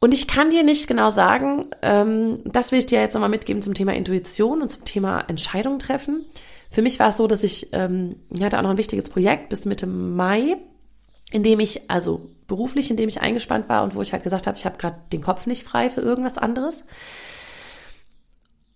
Und 0.00 0.14
ich 0.14 0.26
kann 0.26 0.50
dir 0.50 0.62
nicht 0.62 0.88
genau 0.88 1.10
sagen, 1.10 1.66
ähm, 1.82 2.40
das 2.46 2.72
will 2.72 2.78
ich 2.78 2.86
dir 2.86 3.00
jetzt 3.00 3.12
nochmal 3.12 3.28
mitgeben 3.28 3.60
zum 3.60 3.74
Thema 3.74 3.94
Intuition 3.94 4.62
und 4.62 4.70
zum 4.70 4.84
Thema 4.84 5.20
Entscheidung 5.28 5.78
treffen. 5.78 6.24
Für 6.70 6.80
mich 6.80 6.98
war 6.98 7.08
es 7.08 7.18
so, 7.18 7.26
dass 7.26 7.44
ich, 7.44 7.68
ähm, 7.72 8.16
ich 8.30 8.42
hatte 8.42 8.58
auch 8.58 8.62
noch 8.62 8.70
ein 8.70 8.78
wichtiges 8.78 9.10
Projekt 9.10 9.50
bis 9.50 9.66
Mitte 9.66 9.86
Mai, 9.86 10.56
in 11.32 11.42
dem 11.42 11.60
ich, 11.60 11.90
also 11.90 12.30
beruflich, 12.46 12.90
in 12.90 12.96
dem 12.96 13.10
ich 13.10 13.20
eingespannt 13.20 13.68
war 13.68 13.84
und 13.84 13.94
wo 13.94 14.00
ich 14.00 14.12
halt 14.12 14.22
gesagt 14.22 14.46
habe, 14.46 14.56
ich 14.56 14.64
habe 14.64 14.78
gerade 14.78 14.96
den 15.12 15.20
Kopf 15.20 15.46
nicht 15.46 15.64
frei 15.64 15.90
für 15.90 16.00
irgendwas 16.00 16.38
anderes. 16.38 16.84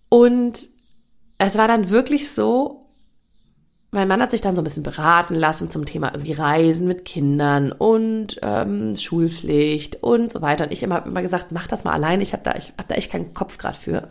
Und 0.09 0.69
es 1.39 1.57
war 1.57 1.67
dann 1.67 1.89
wirklich 1.89 2.29
so, 2.31 2.84
mein 3.95 4.09
Mann 4.09 4.21
hat 4.21 4.31
sich 4.31 4.41
dann 4.41 4.55
so 4.55 4.61
ein 4.61 4.65
bisschen 4.65 4.83
beraten 4.83 5.35
lassen 5.35 5.69
zum 5.69 5.85
Thema 5.85 6.11
irgendwie 6.13 6.33
Reisen 6.33 6.85
mit 6.85 7.05
Kindern 7.05 7.71
und 7.71 8.39
ähm, 8.43 8.95
Schulpflicht 8.95 10.03
und 10.03 10.31
so 10.31 10.41
weiter. 10.41 10.65
Und 10.65 10.71
ich 10.71 10.83
immer 10.83 11.05
immer 11.05 11.21
gesagt, 11.21 11.51
mach 11.51 11.65
das 11.65 11.85
mal 11.85 11.93
alleine. 11.93 12.21
Ich 12.21 12.33
habe 12.33 12.43
da, 12.43 12.51
hab 12.51 12.87
da 12.87 12.95
echt 12.95 13.11
keinen 13.11 13.33
Kopf 13.33 13.57
gerade 13.57 13.77
für. 13.77 14.09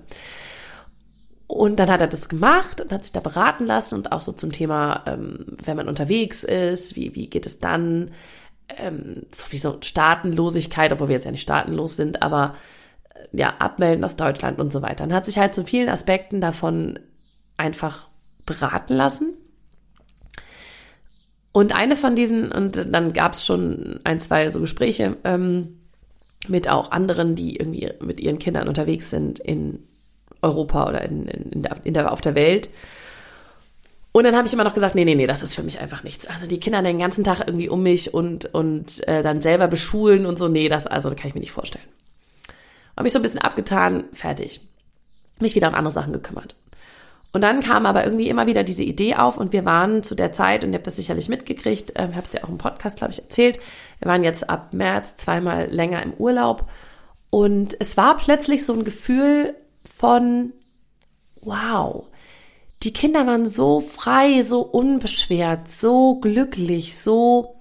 Und 1.46 1.78
dann 1.78 1.90
hat 1.90 2.00
er 2.00 2.06
das 2.06 2.30
gemacht 2.30 2.80
und 2.80 2.90
hat 2.90 3.02
sich 3.02 3.12
da 3.12 3.20
beraten 3.20 3.66
lassen 3.66 3.96
und 3.96 4.10
auch 4.10 4.22
so 4.22 4.32
zum 4.32 4.50
Thema, 4.52 5.04
ähm, 5.06 5.44
wenn 5.62 5.76
man 5.76 5.88
unterwegs 5.88 6.42
ist, 6.42 6.96
wie, 6.96 7.14
wie 7.14 7.28
geht 7.28 7.44
es 7.44 7.60
dann? 7.60 8.10
Ähm, 8.78 9.26
so 9.32 9.76
Staatenlosigkeit, 9.82 10.92
obwohl 10.92 11.08
wir 11.08 11.14
jetzt 11.14 11.26
ja 11.26 11.30
nicht 11.30 11.42
staatenlos 11.42 11.96
sind, 11.96 12.22
aber 12.22 12.54
äh, 13.10 13.38
ja, 13.38 13.52
abmelden 13.58 14.02
aus 14.02 14.16
Deutschland 14.16 14.58
und 14.58 14.72
so 14.72 14.80
weiter. 14.80 15.04
Und 15.04 15.12
hat 15.12 15.26
sich 15.26 15.38
halt 15.38 15.54
zu 15.54 15.64
vielen 15.64 15.90
Aspekten 15.90 16.40
davon 16.40 16.98
einfach 17.58 18.08
beraten 18.46 18.94
lassen. 18.94 19.34
Und 21.54 21.72
eine 21.72 21.94
von 21.94 22.16
diesen, 22.16 22.50
und 22.50 22.84
dann 22.90 23.12
gab 23.12 23.34
es 23.34 23.46
schon 23.46 24.00
ein, 24.02 24.18
zwei 24.18 24.50
so 24.50 24.58
Gespräche 24.58 25.16
ähm, 25.22 25.78
mit 26.48 26.68
auch 26.68 26.90
anderen, 26.90 27.36
die 27.36 27.54
irgendwie 27.54 27.92
mit 28.00 28.18
ihren 28.18 28.40
Kindern 28.40 28.66
unterwegs 28.66 29.08
sind 29.08 29.38
in 29.38 29.84
Europa 30.42 30.88
oder 30.88 31.02
in, 31.02 31.26
in, 31.26 31.62
der, 31.62 31.76
in 31.84 31.94
der, 31.94 32.10
auf 32.10 32.20
der 32.20 32.34
Welt. 32.34 32.70
Und 34.10 34.24
dann 34.24 34.34
habe 34.34 34.48
ich 34.48 34.52
immer 34.52 34.64
noch 34.64 34.74
gesagt, 34.74 34.96
nee, 34.96 35.04
nee, 35.04 35.14
nee, 35.14 35.28
das 35.28 35.44
ist 35.44 35.54
für 35.54 35.62
mich 35.62 35.78
einfach 35.78 36.02
nichts. 36.02 36.26
Also 36.26 36.48
die 36.48 36.58
Kinder 36.58 36.82
den 36.82 36.98
ganzen 36.98 37.22
Tag 37.22 37.44
irgendwie 37.46 37.68
um 37.68 37.84
mich 37.84 38.12
und, 38.12 38.52
und 38.52 39.06
äh, 39.06 39.22
dann 39.22 39.40
selber 39.40 39.68
beschulen 39.68 40.26
und 40.26 40.36
so, 40.36 40.48
nee, 40.48 40.68
das 40.68 40.88
also 40.88 41.08
das 41.08 41.16
kann 41.16 41.28
ich 41.28 41.34
mir 41.34 41.40
nicht 41.40 41.52
vorstellen. 41.52 41.86
Habe 42.96 43.06
ich 43.06 43.12
so 43.12 43.20
ein 43.20 43.22
bisschen 43.22 43.40
abgetan, 43.40 44.06
fertig. 44.12 44.60
Mich 45.38 45.54
wieder 45.54 45.68
um 45.68 45.74
andere 45.76 45.92
Sachen 45.92 46.12
gekümmert. 46.12 46.56
Und 47.34 47.40
dann 47.40 47.60
kam 47.60 47.84
aber 47.84 48.04
irgendwie 48.04 48.28
immer 48.28 48.46
wieder 48.46 48.62
diese 48.62 48.84
Idee 48.84 49.16
auf 49.16 49.36
und 49.36 49.52
wir 49.52 49.64
waren 49.64 50.04
zu 50.04 50.14
der 50.14 50.32
Zeit, 50.32 50.62
und 50.62 50.70
ihr 50.70 50.76
habt 50.76 50.86
das 50.86 50.94
sicherlich 50.94 51.28
mitgekriegt, 51.28 51.92
ähm, 51.96 52.10
ich 52.10 52.16
habe 52.16 52.26
es 52.26 52.32
ja 52.32 52.44
auch 52.44 52.48
im 52.48 52.58
Podcast, 52.58 52.98
glaube 52.98 53.12
ich, 53.12 53.20
erzählt, 53.20 53.58
wir 53.98 54.08
waren 54.08 54.22
jetzt 54.22 54.48
ab 54.48 54.72
März 54.72 55.16
zweimal 55.16 55.66
länger 55.68 56.00
im 56.02 56.14
Urlaub 56.14 56.70
und 57.30 57.76
es 57.80 57.96
war 57.96 58.16
plötzlich 58.16 58.64
so 58.64 58.72
ein 58.72 58.84
Gefühl 58.84 59.56
von, 59.84 60.52
wow, 61.40 62.06
die 62.84 62.92
Kinder 62.92 63.26
waren 63.26 63.46
so 63.46 63.80
frei, 63.80 64.44
so 64.44 64.60
unbeschwert, 64.60 65.68
so 65.68 66.20
glücklich, 66.20 66.96
so, 66.96 67.56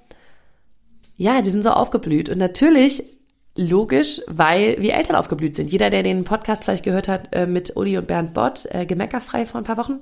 ja, 1.18 1.42
die 1.42 1.50
sind 1.50 1.63
so 1.63 1.72
aufgeblüht. 1.72 2.30
Und 2.30 2.38
natürlich 2.38 3.12
Logisch, 3.55 4.19
weil 4.27 4.77
wir 4.79 4.95
Eltern 4.95 5.15
aufgeblüht 5.15 5.55
sind. 5.55 5.72
Jeder, 5.72 5.91
der 5.91 6.01
den 6.01 6.24
Podcast 6.24 6.63
vielleicht 6.63 6.83
gehört 6.83 7.07
hat 7.07 7.29
äh, 7.33 7.45
mit 7.45 7.75
Uli 7.75 7.98
und 7.98 8.07
Bernd 8.07 8.33
Bott, 8.33 8.65
äh, 8.72 8.88
Gemeckerfrei 8.88 9.45
vor 9.45 9.62
ein 9.62 9.63
paar 9.63 9.77
Wochen, 9.77 10.00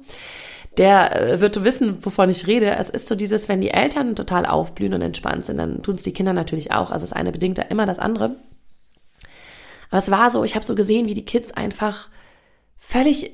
der 0.77 1.33
äh, 1.33 1.41
wird 1.41 1.61
wissen, 1.63 1.97
wovon 2.05 2.29
ich 2.29 2.47
rede. 2.47 2.75
Es 2.77 2.89
ist 2.89 3.09
so 3.09 3.15
dieses, 3.15 3.49
wenn 3.49 3.59
die 3.59 3.71
Eltern 3.71 4.15
total 4.15 4.45
aufblühen 4.45 4.93
und 4.93 5.01
entspannt 5.01 5.45
sind, 5.45 5.57
dann 5.57 5.83
tun 5.83 5.95
es 5.95 6.03
die 6.03 6.13
Kinder 6.13 6.31
natürlich 6.31 6.71
auch. 6.71 6.91
Also 6.91 7.03
das 7.03 7.11
eine 7.11 7.33
bedingt 7.33 7.57
ja 7.57 7.65
immer 7.65 7.85
das 7.85 7.99
andere. 7.99 8.37
Aber 9.89 9.97
es 9.97 10.09
war 10.09 10.29
so, 10.29 10.45
ich 10.45 10.55
habe 10.55 10.65
so 10.65 10.73
gesehen, 10.73 11.07
wie 11.07 11.13
die 11.13 11.25
Kids 11.25 11.51
einfach 11.51 12.07
völlig, 12.77 13.31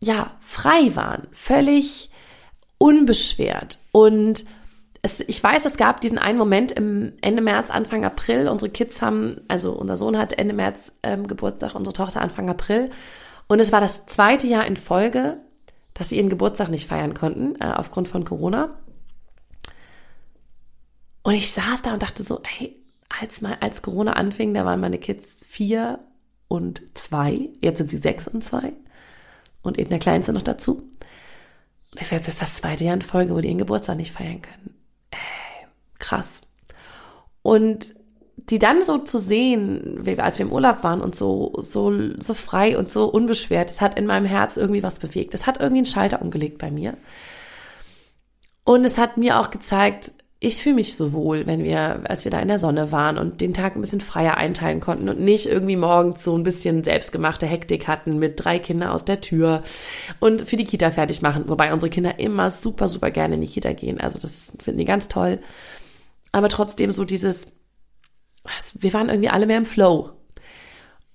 ja, 0.00 0.32
frei 0.40 0.94
waren, 0.94 1.26
völlig 1.32 2.10
unbeschwert 2.76 3.78
und 3.92 4.44
es, 5.04 5.20
ich 5.20 5.44
weiß, 5.44 5.66
es 5.66 5.76
gab 5.76 6.00
diesen 6.00 6.16
einen 6.16 6.38
Moment 6.38 6.72
im 6.72 7.12
Ende 7.20 7.42
März, 7.42 7.68
Anfang 7.68 8.06
April. 8.06 8.48
Unsere 8.48 8.70
Kids 8.70 9.02
haben, 9.02 9.42
also 9.48 9.72
unser 9.72 9.98
Sohn 9.98 10.16
hat 10.16 10.32
Ende 10.32 10.54
März 10.54 10.92
ähm, 11.02 11.26
Geburtstag, 11.26 11.74
unsere 11.74 11.92
Tochter 11.92 12.22
Anfang 12.22 12.48
April. 12.48 12.90
Und 13.46 13.60
es 13.60 13.70
war 13.70 13.82
das 13.82 14.06
zweite 14.06 14.46
Jahr 14.46 14.66
in 14.66 14.78
Folge, 14.78 15.36
dass 15.92 16.08
sie 16.08 16.16
ihren 16.16 16.30
Geburtstag 16.30 16.70
nicht 16.70 16.88
feiern 16.88 17.12
konnten, 17.12 17.54
äh, 17.60 17.66
aufgrund 17.66 18.08
von 18.08 18.24
Corona. 18.24 18.78
Und 21.22 21.34
ich 21.34 21.52
saß 21.52 21.82
da 21.82 21.92
und 21.92 22.02
dachte 22.02 22.22
so, 22.22 22.40
hey, 22.42 22.74
als, 23.20 23.42
mal, 23.42 23.58
als 23.60 23.82
Corona 23.82 24.14
anfing, 24.14 24.54
da 24.54 24.64
waren 24.64 24.80
meine 24.80 24.98
Kids 24.98 25.44
vier 25.46 25.98
und 26.48 26.80
zwei. 26.94 27.50
Jetzt 27.60 27.76
sind 27.76 27.90
sie 27.90 27.98
sechs 27.98 28.26
und 28.26 28.42
zwei. 28.42 28.72
Und 29.60 29.78
eben 29.78 29.90
der 29.90 29.98
Kleinste 29.98 30.32
noch 30.32 30.40
dazu. 30.40 30.76
Und 31.92 32.00
ich 32.00 32.06
sage, 32.06 32.20
jetzt 32.20 32.28
ist 32.28 32.40
das 32.40 32.54
zweite 32.54 32.84
Jahr 32.84 32.94
in 32.94 33.02
Folge, 33.02 33.34
wo 33.34 33.40
die 33.42 33.48
ihren 33.48 33.58
Geburtstag 33.58 33.98
nicht 33.98 34.12
feiern 34.12 34.40
können 34.40 34.74
krass. 35.98 36.42
Und 37.42 37.94
die 38.36 38.58
dann 38.58 38.82
so 38.82 38.98
zu 38.98 39.18
sehen, 39.18 40.04
als 40.18 40.38
wir 40.38 40.46
im 40.46 40.52
Urlaub 40.52 40.82
waren 40.84 41.00
und 41.00 41.16
so, 41.16 41.52
so, 41.58 41.92
so 42.18 42.34
frei 42.34 42.76
und 42.76 42.90
so 42.90 43.06
unbeschwert, 43.06 43.70
das 43.70 43.80
hat 43.80 43.98
in 43.98 44.06
meinem 44.06 44.26
Herz 44.26 44.56
irgendwie 44.56 44.82
was 44.82 44.98
bewegt. 44.98 45.34
Das 45.34 45.46
hat 45.46 45.60
irgendwie 45.60 45.78
einen 45.78 45.86
Schalter 45.86 46.20
umgelegt 46.20 46.58
bei 46.58 46.70
mir. 46.70 46.94
Und 48.64 48.84
es 48.84 48.98
hat 48.98 49.16
mir 49.16 49.38
auch 49.38 49.50
gezeigt, 49.50 50.12
ich 50.40 50.62
fühle 50.62 50.74
mich 50.74 50.94
so 50.94 51.14
wohl, 51.14 51.46
wenn 51.46 51.64
wir, 51.64 52.00
als 52.04 52.24
wir 52.24 52.30
da 52.30 52.38
in 52.38 52.48
der 52.48 52.58
Sonne 52.58 52.92
waren 52.92 53.16
und 53.16 53.40
den 53.40 53.54
Tag 53.54 53.76
ein 53.76 53.80
bisschen 53.80 54.02
freier 54.02 54.36
einteilen 54.36 54.80
konnten 54.80 55.08
und 55.08 55.20
nicht 55.20 55.46
irgendwie 55.46 55.76
morgens 55.76 56.22
so 56.22 56.36
ein 56.36 56.42
bisschen 56.42 56.84
selbstgemachte 56.84 57.46
Hektik 57.46 57.88
hatten 57.88 58.18
mit 58.18 58.44
drei 58.44 58.58
Kindern 58.58 58.90
aus 58.90 59.06
der 59.06 59.22
Tür 59.22 59.62
und 60.20 60.42
für 60.42 60.56
die 60.56 60.64
Kita 60.66 60.90
fertig 60.90 61.22
machen, 61.22 61.44
wobei 61.46 61.72
unsere 61.72 61.88
Kinder 61.88 62.18
immer 62.18 62.50
super, 62.50 62.88
super 62.88 63.10
gerne 63.10 63.36
in 63.36 63.40
die 63.40 63.46
Kita 63.46 63.72
gehen. 63.72 64.00
Also 64.00 64.18
das 64.18 64.52
finden 64.62 64.80
die 64.80 64.84
ganz 64.84 65.08
toll 65.08 65.38
aber 66.34 66.48
trotzdem 66.48 66.92
so 66.92 67.04
dieses, 67.04 67.52
wir 68.74 68.92
waren 68.92 69.08
irgendwie 69.08 69.28
alle 69.28 69.46
mehr 69.46 69.58
im 69.58 69.66
Flow. 69.66 70.10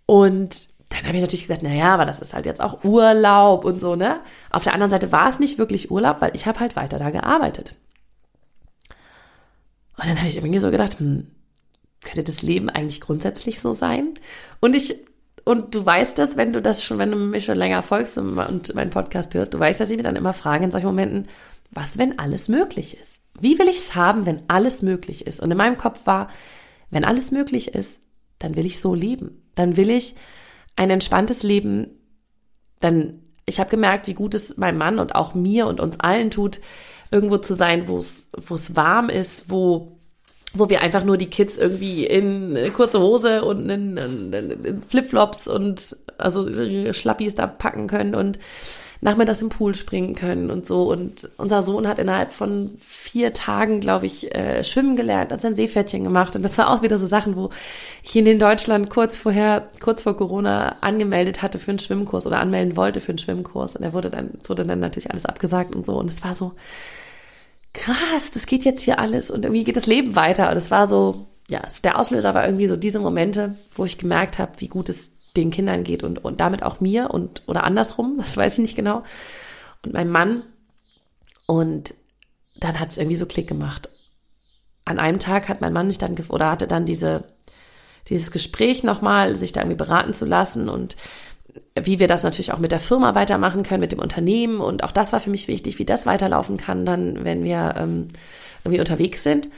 Und 0.06 0.70
dann 0.90 1.06
habe 1.06 1.18
ich 1.18 1.22
natürlich 1.22 1.44
gesagt, 1.44 1.62
naja, 1.62 1.94
aber 1.94 2.06
das 2.06 2.20
ist 2.20 2.34
halt 2.34 2.46
jetzt 2.46 2.62
auch 2.62 2.84
Urlaub 2.84 3.64
und 3.64 3.80
so, 3.80 3.96
ne? 3.96 4.22
Auf 4.50 4.64
der 4.64 4.74
anderen 4.74 4.90
Seite 4.90 5.12
war 5.12 5.30
es 5.30 5.38
nicht 5.38 5.60
wirklich 5.60 5.92
Urlaub, 5.92 6.22
weil 6.22 6.32
ich 6.34 6.48
habe 6.48 6.60
halt 6.60 6.76
weiter 6.76 6.98
da 6.98 7.12
gearbeitet. 7.12 7.76
Und 9.98 10.08
dann 10.08 10.18
habe 10.18 10.30
ich 10.30 10.38
irgendwie 10.38 10.60
so 10.60 10.72
gedacht, 10.72 11.00
hm, 11.00 11.28
könnte 12.02 12.24
das 12.24 12.42
Leben 12.42 12.70
eigentlich 12.70 13.02
grundsätzlich 13.02 13.60
so 13.60 13.74
sein? 13.74 14.14
Und 14.62 14.76
ich, 14.76 14.96
und 15.44 15.76
du 15.76 15.86
weißt 15.86 16.18
das, 16.18 16.38
wenn 16.38 16.54
du 16.54 16.62
das 16.62 16.84
schon, 16.84 16.98
wenn 16.98 17.12
du 17.12 17.18
mich 17.18 17.46
schon 17.46 17.58
länger 17.58 17.84
folgst 17.84 18.18
und 18.18 18.34
meinen 18.34 18.90
Podcast 18.90 19.34
hörst, 19.36 19.54
du 19.54 19.60
weißt, 19.60 19.80
dass 19.80 19.92
ich 19.92 19.98
mir 19.98 20.04
dann 20.04 20.16
immer 20.16 20.34
frage 20.34 20.64
in 20.64 20.72
solchen 20.72 20.88
Momenten, 20.88 21.28
was, 21.72 21.98
wenn 21.98 22.18
alles 22.18 22.48
möglich 22.48 23.00
ist? 23.00 23.19
Wie 23.42 23.58
will 23.60 23.68
ich 23.68 23.78
es 23.78 23.96
haben, 23.96 24.26
wenn 24.26 24.42
alles 24.48 24.82
möglich 24.82 25.28
ist? 25.28 25.40
Und 25.40 25.52
in 25.52 25.58
meinem 25.58 25.78
Kopf 25.78 26.06
war, 26.06 26.30
wenn 26.90 27.06
alles 27.06 27.32
möglich 27.32 27.74
ist, 27.74 28.02
dann 28.40 28.56
will 28.56 28.66
ich 28.66 28.80
so 28.80 28.94
leben. 28.96 29.44
Dann 29.56 29.78
will 29.78 29.90
ich 29.90 30.16
ein 30.76 30.90
entspanntes 30.90 31.44
Leben. 31.44 31.88
Dann, 32.80 33.22
ich 33.46 33.60
habe 33.60 33.70
gemerkt, 33.70 34.08
wie 34.08 34.14
gut 34.14 34.34
es 34.34 34.58
meinem 34.58 34.78
Mann 34.78 35.00
und 35.00 35.16
auch 35.16 35.34
mir 35.34 35.68
und 35.68 35.80
uns 35.80 36.00
allen 36.00 36.32
tut, 36.32 36.60
irgendwo 37.12 37.38
zu 37.38 37.54
sein, 37.54 37.88
wo 37.88 37.98
es, 37.98 38.30
warm 38.76 39.10
ist, 39.10 39.50
wo 39.50 39.96
wo 40.54 40.68
wir 40.68 40.82
einfach 40.82 41.04
nur 41.04 41.18
die 41.18 41.30
Kids 41.30 41.58
irgendwie 41.58 42.08
in 42.08 42.58
kurze 42.74 43.00
Hose 43.00 43.46
und 43.46 43.70
in, 43.70 43.98
in, 43.98 44.34
in 44.34 44.82
Flipflops 44.82 45.48
und 45.48 45.96
also 46.18 46.48
Schlappis 46.92 47.36
da 47.36 47.46
packen 47.46 47.86
können 47.86 48.16
und 48.16 48.40
nachmittags 49.02 49.42
im 49.42 49.50
Pool 49.50 49.76
springen 49.76 50.16
können 50.16 50.52
und 50.52 50.66
so. 50.66 50.92
Und 50.92 51.30
unser 51.38 51.62
Sohn 51.62 51.88
hat 51.88 52.00
innerhalb 52.00 52.34
von 52.34 52.72
vier 52.80 53.34
Tagen, 53.34 53.80
glaube 53.80 54.06
ich, 54.06 54.36
äh, 54.36 54.64
schwimmen 54.64 54.96
gelernt, 54.96 55.32
hat 55.32 55.42
sein 55.42 55.56
Seepferdchen 55.56 56.04
gemacht. 56.04 56.36
Und 56.36 56.44
das 56.44 56.58
war 56.58 56.70
auch 56.70 56.82
wieder 56.82 56.98
so 56.98 57.08
Sachen, 57.08 57.36
wo 57.36 57.50
ich 58.04 58.16
ihn 58.16 58.28
in 58.28 58.40
Deutschland 58.40 58.90
kurz 58.90 59.16
vorher, 59.16 59.70
kurz 59.80 60.04
vor 60.04 60.18
Corona 60.18 60.78
angemeldet 60.82 61.42
hatte 61.42 61.60
für 61.60 61.72
einen 61.72 61.80
Schwimmkurs 61.80 62.28
oder 62.28 62.40
anmelden 62.40 62.76
wollte 62.76 63.00
für 63.00 63.10
einen 63.10 63.20
Schwimmkurs. 63.20 63.78
Und 63.78 63.84
er 63.84 63.94
wurde 63.94 64.10
dann, 64.10 64.32
es 64.42 64.50
wurde 64.50 64.66
dann 64.66 64.80
natürlich 64.80 65.12
alles 65.12 65.26
abgesagt 65.26 65.76
und 65.76 65.86
so. 65.86 65.98
Und 65.98 66.10
es 66.10 66.24
war 66.24 66.34
so, 66.34 66.54
krass, 67.74 68.32
das 68.34 68.46
geht 68.46 68.66
jetzt 68.66 68.82
hier 68.82 69.00
alles 69.00 69.32
und 69.32 69.46
irgendwie 69.46 69.64
geht 69.64 69.78
das 69.78 69.88
Leben 69.88 70.16
weiter. 70.16 70.52
Und 70.52 70.58
es 70.58 70.72
war 70.72 70.88
so, 70.88 71.28
ja, 71.50 71.62
der 71.84 71.98
Auslöser 71.98 72.34
war 72.34 72.46
irgendwie 72.46 72.68
so 72.68 72.76
diese 72.76 73.00
Momente, 73.00 73.56
wo 73.76 73.86
ich 73.86 73.98
gemerkt 73.98 74.40
habe, 74.40 74.52
wie 74.58 74.68
gut 74.68 74.90
es 74.90 75.14
den 75.36 75.52
Kindern 75.52 75.84
geht 75.84 76.04
und, 76.04 76.24
und 76.24 76.40
damit 76.40 76.64
auch 76.64 76.80
mir 76.80 77.12
und 77.12 77.44
oder 77.48 77.64
andersrum, 77.64 78.16
das 78.18 78.36
weiß 78.38 78.54
ich 78.54 78.60
nicht 78.60 78.76
genau. 78.76 79.04
Und 79.84 79.94
mein 79.94 80.10
Mann. 80.10 80.44
Und 81.46 81.96
dann 82.58 82.80
hat 82.80 82.90
es 82.90 82.98
irgendwie 82.98 83.16
so 83.16 83.26
Klick 83.26 83.48
gemacht. 83.48 83.90
An 84.86 85.00
einem 85.00 85.20
Tag 85.20 85.50
hat 85.50 85.62
mein 85.62 85.74
Mann 85.74 85.88
mich 85.88 85.98
dann 85.98 86.16
oder 86.30 86.52
hatte 86.52 86.68
dann 86.68 86.86
diese 86.86 87.24
dieses 88.08 88.32
Gespräch 88.32 88.84
nochmal, 88.84 89.36
sich 89.36 89.52
da 89.52 89.62
irgendwie 89.62 89.78
beraten 89.78 90.14
zu 90.14 90.26
lassen 90.26 90.70
und 90.70 90.96
wie 91.80 92.00
wir 92.00 92.08
das 92.08 92.24
natürlich 92.24 92.54
auch 92.54 92.60
mit 92.60 92.72
der 92.72 92.80
Firma 92.80 93.16
weitermachen 93.16 93.64
können, 93.64 93.82
mit 93.82 93.92
dem 93.92 94.00
Unternehmen. 94.00 94.60
Und 94.60 94.84
auch 94.84 94.92
das 94.92 95.14
war 95.14 95.20
für 95.20 95.30
mich 95.30 95.48
wichtig, 95.48 95.80
wie 95.80 95.86
das 95.86 96.06
weiterlaufen 96.06 96.58
kann, 96.58 96.86
dann, 96.86 97.24
wenn 97.24 97.44
wir 97.44 97.76
ähm, 97.78 98.08
irgendwie 98.64 98.80
unterwegs 98.80 99.24
sind. 99.24 99.50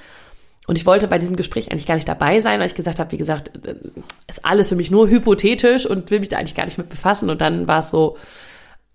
Und 0.67 0.77
ich 0.77 0.85
wollte 0.85 1.07
bei 1.07 1.17
diesem 1.17 1.35
Gespräch 1.35 1.71
eigentlich 1.71 1.87
gar 1.87 1.95
nicht 1.95 2.07
dabei 2.07 2.39
sein, 2.39 2.59
weil 2.59 2.67
ich 2.67 2.75
gesagt 2.75 2.99
habe, 2.99 3.11
wie 3.11 3.17
gesagt, 3.17 3.65
äh, 3.67 3.75
ist 4.27 4.45
alles 4.45 4.69
für 4.69 4.75
mich 4.75 4.91
nur 4.91 5.09
hypothetisch 5.09 5.85
und 5.85 6.11
will 6.11 6.19
mich 6.19 6.29
da 6.29 6.37
eigentlich 6.37 6.55
gar 6.55 6.65
nicht 6.65 6.77
mit 6.77 6.89
befassen. 6.89 7.29
Und 7.29 7.41
dann 7.41 7.67
war 7.67 7.79
es 7.79 7.89
so, 7.89 8.17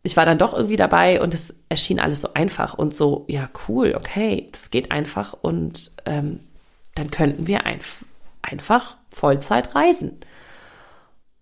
ich 0.02 0.16
war 0.16 0.24
dann 0.24 0.38
doch 0.38 0.54
irgendwie 0.54 0.76
dabei 0.76 1.20
und 1.20 1.34
es 1.34 1.54
erschien 1.68 1.98
alles 1.98 2.20
so 2.20 2.32
einfach 2.32 2.74
und 2.74 2.94
so, 2.94 3.24
ja, 3.28 3.50
cool, 3.68 3.94
okay, 3.96 4.48
das 4.52 4.70
geht 4.70 4.92
einfach 4.92 5.34
und 5.34 5.90
ähm, 6.04 6.40
dann 6.94 7.10
könnten 7.10 7.46
wir 7.46 7.66
ein, 7.66 7.80
einfach 8.40 8.96
Vollzeit 9.10 9.74
reisen. 9.74 10.20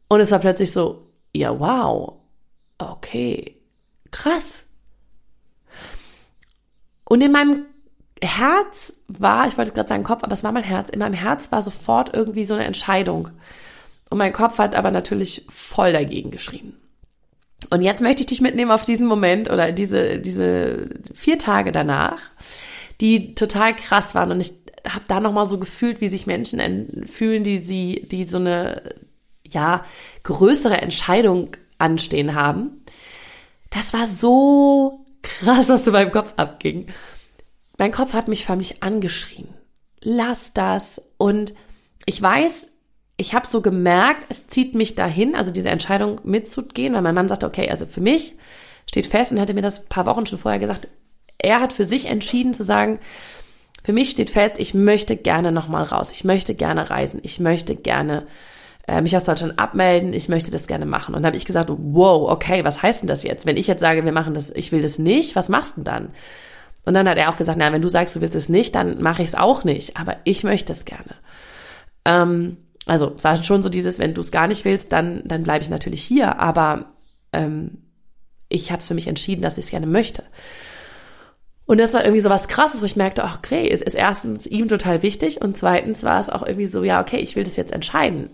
Und 0.09 0.21
es 0.21 0.31
war 0.31 0.39
plötzlich 0.39 0.73
so, 0.73 1.07
ja, 1.35 1.59
wow, 1.61 2.15
okay, 2.79 3.57
krass. 4.11 4.65
Und 7.05 7.23
in 7.23 7.33
meinem 7.33 7.67
Herz 8.23 8.95
war, 9.09 9.47
ich 9.47 9.59
wollte 9.59 9.73
gerade 9.73 9.89
sagen 9.89 10.05
Kopf, 10.05 10.23
aber 10.23 10.33
es 10.33 10.45
war 10.45 10.53
mein 10.53 10.63
Herz. 10.65 10.89
In 10.89 11.01
meinem 11.01 11.15
Herz 11.15 11.53
war 11.53 11.63
sofort 11.63 12.15
irgendwie 12.15 12.45
so 12.45 12.55
eine 12.55 12.65
Entscheidung. 12.65 13.31
Und 14.11 14.19
mein 14.19 14.33
Kopf 14.33 14.59
hat 14.59 14.77
aber 14.77 14.91
natürlich 14.91 15.47
voll 15.49 15.93
dagegen 15.93 16.31
geschrien. 16.31 16.77
Und 17.71 17.83
jetzt 17.83 18.03
möchte 18.03 18.21
ich 18.21 18.27
dich 18.27 18.41
mitnehmen 18.41 18.71
auf 18.71 18.85
diesen 18.85 19.07
Moment 19.07 19.51
oder 19.51 19.73
diese, 19.73 20.19
diese 20.19 20.89
vier 21.13 21.39
Tage 21.39 21.73
danach, 21.73 22.19
die 23.01 23.35
total 23.35 23.75
krass 23.75 24.15
waren. 24.15 24.31
Und 24.31 24.41
ich 24.41 24.53
habe 24.89 25.05
da 25.09 25.21
nochmal 25.21 25.47
so 25.47 25.59
gefühlt, 25.59 26.01
wie 26.01 26.09
sich 26.09 26.27
Menschen 26.27 27.07
fühlen, 27.07 27.43
die 27.43 27.59
sie, 27.59 28.07
die 28.11 28.25
so 28.25 28.37
eine, 28.37 28.83
ja, 29.49 29.85
größere 30.25 30.81
Entscheidung 30.81 31.51
anstehen 31.79 32.35
haben. 32.35 32.83
Das 33.71 33.93
war 33.93 34.07
so 34.07 35.05
krass, 35.23 35.69
was 35.69 35.85
zu 35.85 35.93
meinem 35.93 36.13
Kopf 36.13 36.35
abging. 36.37 36.87
Mein 37.79 37.93
Kopf 37.93 38.13
hat 38.13 38.29
mich 38.29 38.45
förmlich 38.45 38.83
angeschrien. 38.83 39.49
Lass 40.01 40.53
das. 40.53 41.03
Und 41.17 41.55
ich 42.07 42.21
weiß, 42.21 42.69
ich 43.17 43.35
habe 43.35 43.47
so 43.47 43.61
gemerkt, 43.61 44.27
es 44.29 44.47
zieht 44.47 44.75
mich 44.75 44.95
dahin, 44.95 45.35
also 45.35 45.51
diese 45.51 45.71
Entscheidung 45.71 46.21
mitzugehen, 46.25 46.95
weil 46.95 47.03
mein 47.03 47.15
Mann 47.15 47.29
sagte, 47.29 47.47
okay, 47.47 47.71
also 47.71 47.87
für 47.87 48.01
mich 48.01 48.37
steht 48.89 49.07
fest 49.07 49.33
und 49.33 49.39
hätte 49.39 49.55
mir 49.55 49.63
das 49.63 49.85
paar 49.85 50.07
Wochen 50.07 50.27
schon 50.27 50.39
vorher 50.39 50.61
gesagt, 50.61 50.89
er 51.39 51.61
hat 51.61 51.73
für 51.73 51.85
sich 51.85 52.07
entschieden 52.07 52.55
zu 52.55 52.65
sagen, 52.65 52.99
für 53.85 53.93
mich 53.93 54.11
steht 54.11 54.31
fest, 54.31 54.59
ich 54.59 54.75
möchte 54.75 55.17
gerne 55.17 55.53
nochmal 55.53 55.85
raus, 55.85 56.11
ich 56.11 56.25
möchte 56.25 56.55
gerne 56.55 56.91
reisen, 56.91 57.21
ich 57.23 57.39
möchte 57.39 57.77
gerne 57.77 58.27
äh, 58.89 59.03
mich 59.03 59.15
aus 59.15 59.25
Deutschland 59.25 59.59
abmelden, 59.59 60.13
ich 60.13 60.29
möchte 60.29 60.51
das 60.51 60.67
gerne 60.67 60.87
machen. 60.87 61.15
Und 61.15 61.23
dann 61.23 61.27
habe 61.27 61.37
ich 61.37 61.45
gesagt, 61.45 61.71
wow, 61.71 62.31
okay, 62.31 62.65
was 62.65 62.83
heißt 62.83 63.03
denn 63.03 63.09
das 63.09 63.23
jetzt? 63.23 63.47
Wenn 63.47 63.59
ich 63.59 63.67
jetzt 63.67 63.81
sage, 63.81 64.05
wir 64.05 64.13
machen 64.13 64.35
das, 64.35 64.51
ich 64.51 64.73
will 64.73 64.83
das 64.83 64.99
nicht, 64.99 65.37
was 65.37 65.49
machst 65.49 65.77
du 65.77 65.83
denn 65.83 65.85
dann? 65.85 66.09
Und 66.85 66.95
dann 66.95 67.09
hat 67.09 67.17
er 67.17 67.31
auch 67.31 67.37
gesagt, 67.37 67.59
na, 67.59 67.73
wenn 67.73 67.83
du 67.83 67.89
sagst, 67.89 68.15
du 68.17 68.21
willst 68.21 68.35
es 68.35 68.49
nicht, 68.49 68.75
dann 68.75 69.03
mache 69.03 69.23
ich 69.23 69.29
es 69.29 69.35
auch 69.35 69.65
nicht, 69.65 69.97
aber 69.97 70.17
ich 70.25 70.45
möchte 70.45 70.73
es 70.73 70.85
gerne. 70.85 71.15
Ähm, 72.05 72.59
also 72.87 73.15
es 73.17 73.25
war 73.25 73.43
schon 73.43 73.63
so 73.63 73.69
dieses, 73.69 73.99
wenn 73.99 74.15
du 74.15 74.21
es 74.21 74.31
gar 74.31 74.47
nicht 74.47 74.65
willst, 74.65 74.93
dann, 74.93 75.23
dann 75.25 75.43
bleibe 75.43 75.63
ich 75.63 75.71
natürlich 75.71 76.03
hier, 76.03 76.39
aber 76.39 76.87
ähm, 77.33 77.79
ich 78.49 78.71
habe 78.71 78.81
es 78.81 78.89
für 78.89 78.95
mich 78.95 79.09
entschieden, 79.09 79.43
dass 79.43 79.57
ich 79.57 79.65
es 79.65 79.71
gerne 79.71 79.87
möchte. 79.87 80.23
Und 81.67 81.81
das 81.81 81.95
war 81.95 82.05
irgendwie 82.05 82.21
so 82.21 82.29
was 82.29 82.49
krasses, 82.49 82.83
wo 82.83 82.85
ich 82.85 82.97
merkte, 82.97 83.25
ach, 83.25 83.39
okay, 83.39 83.69
es 83.69 83.81
ist 83.81 83.95
erstens 83.95 84.47
ihm 84.47 84.69
total 84.69 85.03
wichtig 85.03 85.41
und 85.41 85.57
zweitens 85.57 86.03
war 86.03 86.21
es 86.21 86.29
auch 86.29 86.43
irgendwie 86.43 86.67
so, 86.67 86.85
ja, 86.85 87.01
okay, 87.01 87.17
ich 87.17 87.37
will 87.37 87.45
das 87.45 87.57
jetzt 87.57 87.73
entscheiden. 87.73 88.29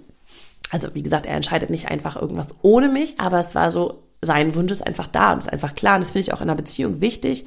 Also, 0.70 0.94
wie 0.94 1.02
gesagt, 1.02 1.26
er 1.26 1.36
entscheidet 1.36 1.70
nicht 1.70 1.88
einfach 1.88 2.20
irgendwas 2.20 2.56
ohne 2.62 2.88
mich, 2.88 3.20
aber 3.20 3.38
es 3.38 3.54
war 3.54 3.70
so, 3.70 4.02
sein 4.20 4.54
Wunsch 4.54 4.72
ist 4.72 4.86
einfach 4.86 5.06
da 5.06 5.32
und 5.32 5.38
ist 5.38 5.52
einfach 5.52 5.74
klar. 5.74 5.94
Und 5.94 6.02
das 6.02 6.10
finde 6.10 6.22
ich 6.22 6.32
auch 6.32 6.40
in 6.40 6.48
einer 6.48 6.56
Beziehung 6.56 7.00
wichtig, 7.00 7.46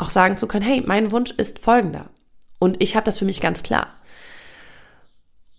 auch 0.00 0.10
sagen 0.10 0.38
zu 0.38 0.46
können, 0.46 0.64
hey, 0.64 0.82
mein 0.84 1.12
Wunsch 1.12 1.30
ist 1.30 1.58
folgender. 1.58 2.06
Und 2.58 2.82
ich 2.82 2.96
habe 2.96 3.04
das 3.04 3.18
für 3.18 3.24
mich 3.24 3.40
ganz 3.40 3.62
klar. 3.62 3.88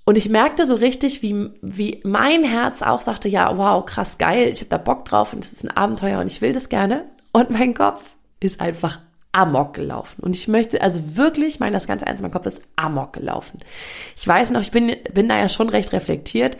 Und 0.03 0.17
ich 0.17 0.29
merkte 0.29 0.65
so 0.65 0.75
richtig, 0.75 1.21
wie, 1.21 1.51
wie 1.61 2.01
mein 2.03 2.43
Herz 2.43 2.81
auch 2.81 2.99
sagte, 2.99 3.29
ja, 3.29 3.57
wow, 3.57 3.85
krass 3.85 4.17
geil, 4.17 4.49
ich 4.49 4.59
habe 4.59 4.69
da 4.69 4.77
Bock 4.77 5.05
drauf 5.05 5.31
und 5.33 5.45
es 5.45 5.53
ist 5.53 5.63
ein 5.63 5.71
Abenteuer 5.71 6.19
und 6.19 6.27
ich 6.27 6.41
will 6.41 6.53
das 6.53 6.69
gerne. 6.69 7.05
Und 7.31 7.49
mein 7.51 7.73
Kopf 7.73 8.15
ist 8.39 8.59
einfach 8.59 8.99
amok 9.31 9.75
gelaufen. 9.75 10.21
Und 10.21 10.35
ich 10.35 10.47
möchte, 10.47 10.81
also 10.81 11.15
wirklich, 11.15 11.59
meine 11.59 11.73
das 11.73 11.87
ganz 11.87 12.01
ernst, 12.01 12.21
mein 12.21 12.31
Kopf 12.31 12.45
ist 12.45 12.63
amok 12.75 13.13
gelaufen. 13.13 13.59
Ich 14.17 14.27
weiß 14.27 14.51
noch, 14.51 14.61
ich 14.61 14.71
bin, 14.71 14.95
bin 15.13 15.29
da 15.29 15.37
ja 15.37 15.47
schon 15.47 15.69
recht 15.69 15.93
reflektiert, 15.93 16.57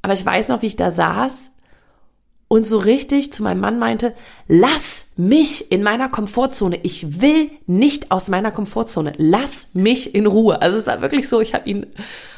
aber 0.00 0.14
ich 0.14 0.26
weiß 0.26 0.48
noch, 0.48 0.62
wie 0.62 0.66
ich 0.66 0.76
da 0.76 0.90
saß 0.90 1.51
und 2.52 2.66
so 2.66 2.76
richtig 2.76 3.32
zu 3.32 3.42
meinem 3.42 3.60
Mann 3.60 3.78
meinte, 3.78 4.12
lass 4.46 5.06
mich 5.16 5.72
in 5.72 5.82
meiner 5.82 6.10
Komfortzone. 6.10 6.80
Ich 6.82 7.22
will 7.22 7.50
nicht 7.66 8.10
aus 8.10 8.28
meiner 8.28 8.50
Komfortzone. 8.50 9.14
Lass 9.16 9.68
mich 9.72 10.14
in 10.14 10.26
Ruhe. 10.26 10.60
Also 10.60 10.76
es 10.76 10.86
war 10.86 11.00
wirklich 11.00 11.30
so, 11.30 11.40
ich 11.40 11.54
habe 11.54 11.66
ihn 11.66 11.86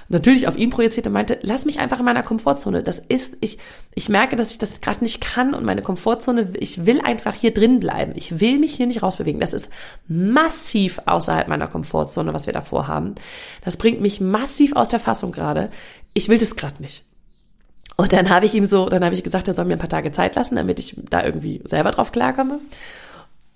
natürlich 0.08 0.46
auf 0.46 0.56
ihn 0.56 0.70
projiziert 0.70 1.08
und 1.08 1.14
meinte, 1.14 1.40
lass 1.42 1.64
mich 1.64 1.80
einfach 1.80 1.98
in 1.98 2.04
meiner 2.04 2.22
Komfortzone. 2.22 2.84
Das 2.84 3.00
ist, 3.00 3.38
ich, 3.40 3.58
ich 3.96 4.08
merke, 4.08 4.36
dass 4.36 4.52
ich 4.52 4.58
das 4.58 4.80
gerade 4.80 5.02
nicht 5.02 5.20
kann 5.20 5.52
und 5.52 5.64
meine 5.64 5.82
Komfortzone, 5.82 6.52
ich 6.60 6.86
will 6.86 7.00
einfach 7.00 7.34
hier 7.34 7.52
drin 7.52 7.80
bleiben. 7.80 8.12
Ich 8.14 8.38
will 8.38 8.60
mich 8.60 8.72
hier 8.72 8.86
nicht 8.86 9.02
rausbewegen. 9.02 9.40
Das 9.40 9.52
ist 9.52 9.68
massiv 10.06 11.00
außerhalb 11.06 11.48
meiner 11.48 11.66
Komfortzone, 11.66 12.32
was 12.32 12.46
wir 12.46 12.52
davor 12.52 12.86
haben. 12.86 13.16
Das 13.64 13.76
bringt 13.76 14.00
mich 14.00 14.20
massiv 14.20 14.76
aus 14.76 14.90
der 14.90 15.00
Fassung 15.00 15.32
gerade. 15.32 15.72
Ich 16.12 16.28
will 16.28 16.38
das 16.38 16.54
gerade 16.54 16.80
nicht. 16.80 17.02
Und 17.96 18.12
dann 18.12 18.30
habe 18.30 18.46
ich 18.46 18.54
ihm 18.54 18.66
so, 18.66 18.88
dann 18.88 19.04
habe 19.04 19.14
ich 19.14 19.22
gesagt, 19.22 19.48
er 19.48 19.54
soll 19.54 19.66
mir 19.66 19.74
ein 19.74 19.78
paar 19.78 19.88
Tage 19.88 20.10
Zeit 20.12 20.34
lassen, 20.34 20.56
damit 20.56 20.78
ich 20.78 20.96
da 21.10 21.24
irgendwie 21.24 21.62
selber 21.64 21.90
drauf 21.92 22.12
klarkomme. 22.12 22.60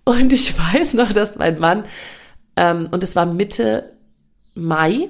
Und 0.04 0.32
ich 0.32 0.56
weiß 0.74 0.94
noch, 0.94 1.12
dass 1.12 1.36
mein 1.36 1.58
Mann, 1.58 1.84
ähm, 2.56 2.88
und 2.90 3.02
es 3.02 3.16
war 3.16 3.26
Mitte 3.26 3.92
Mai, 4.54 5.08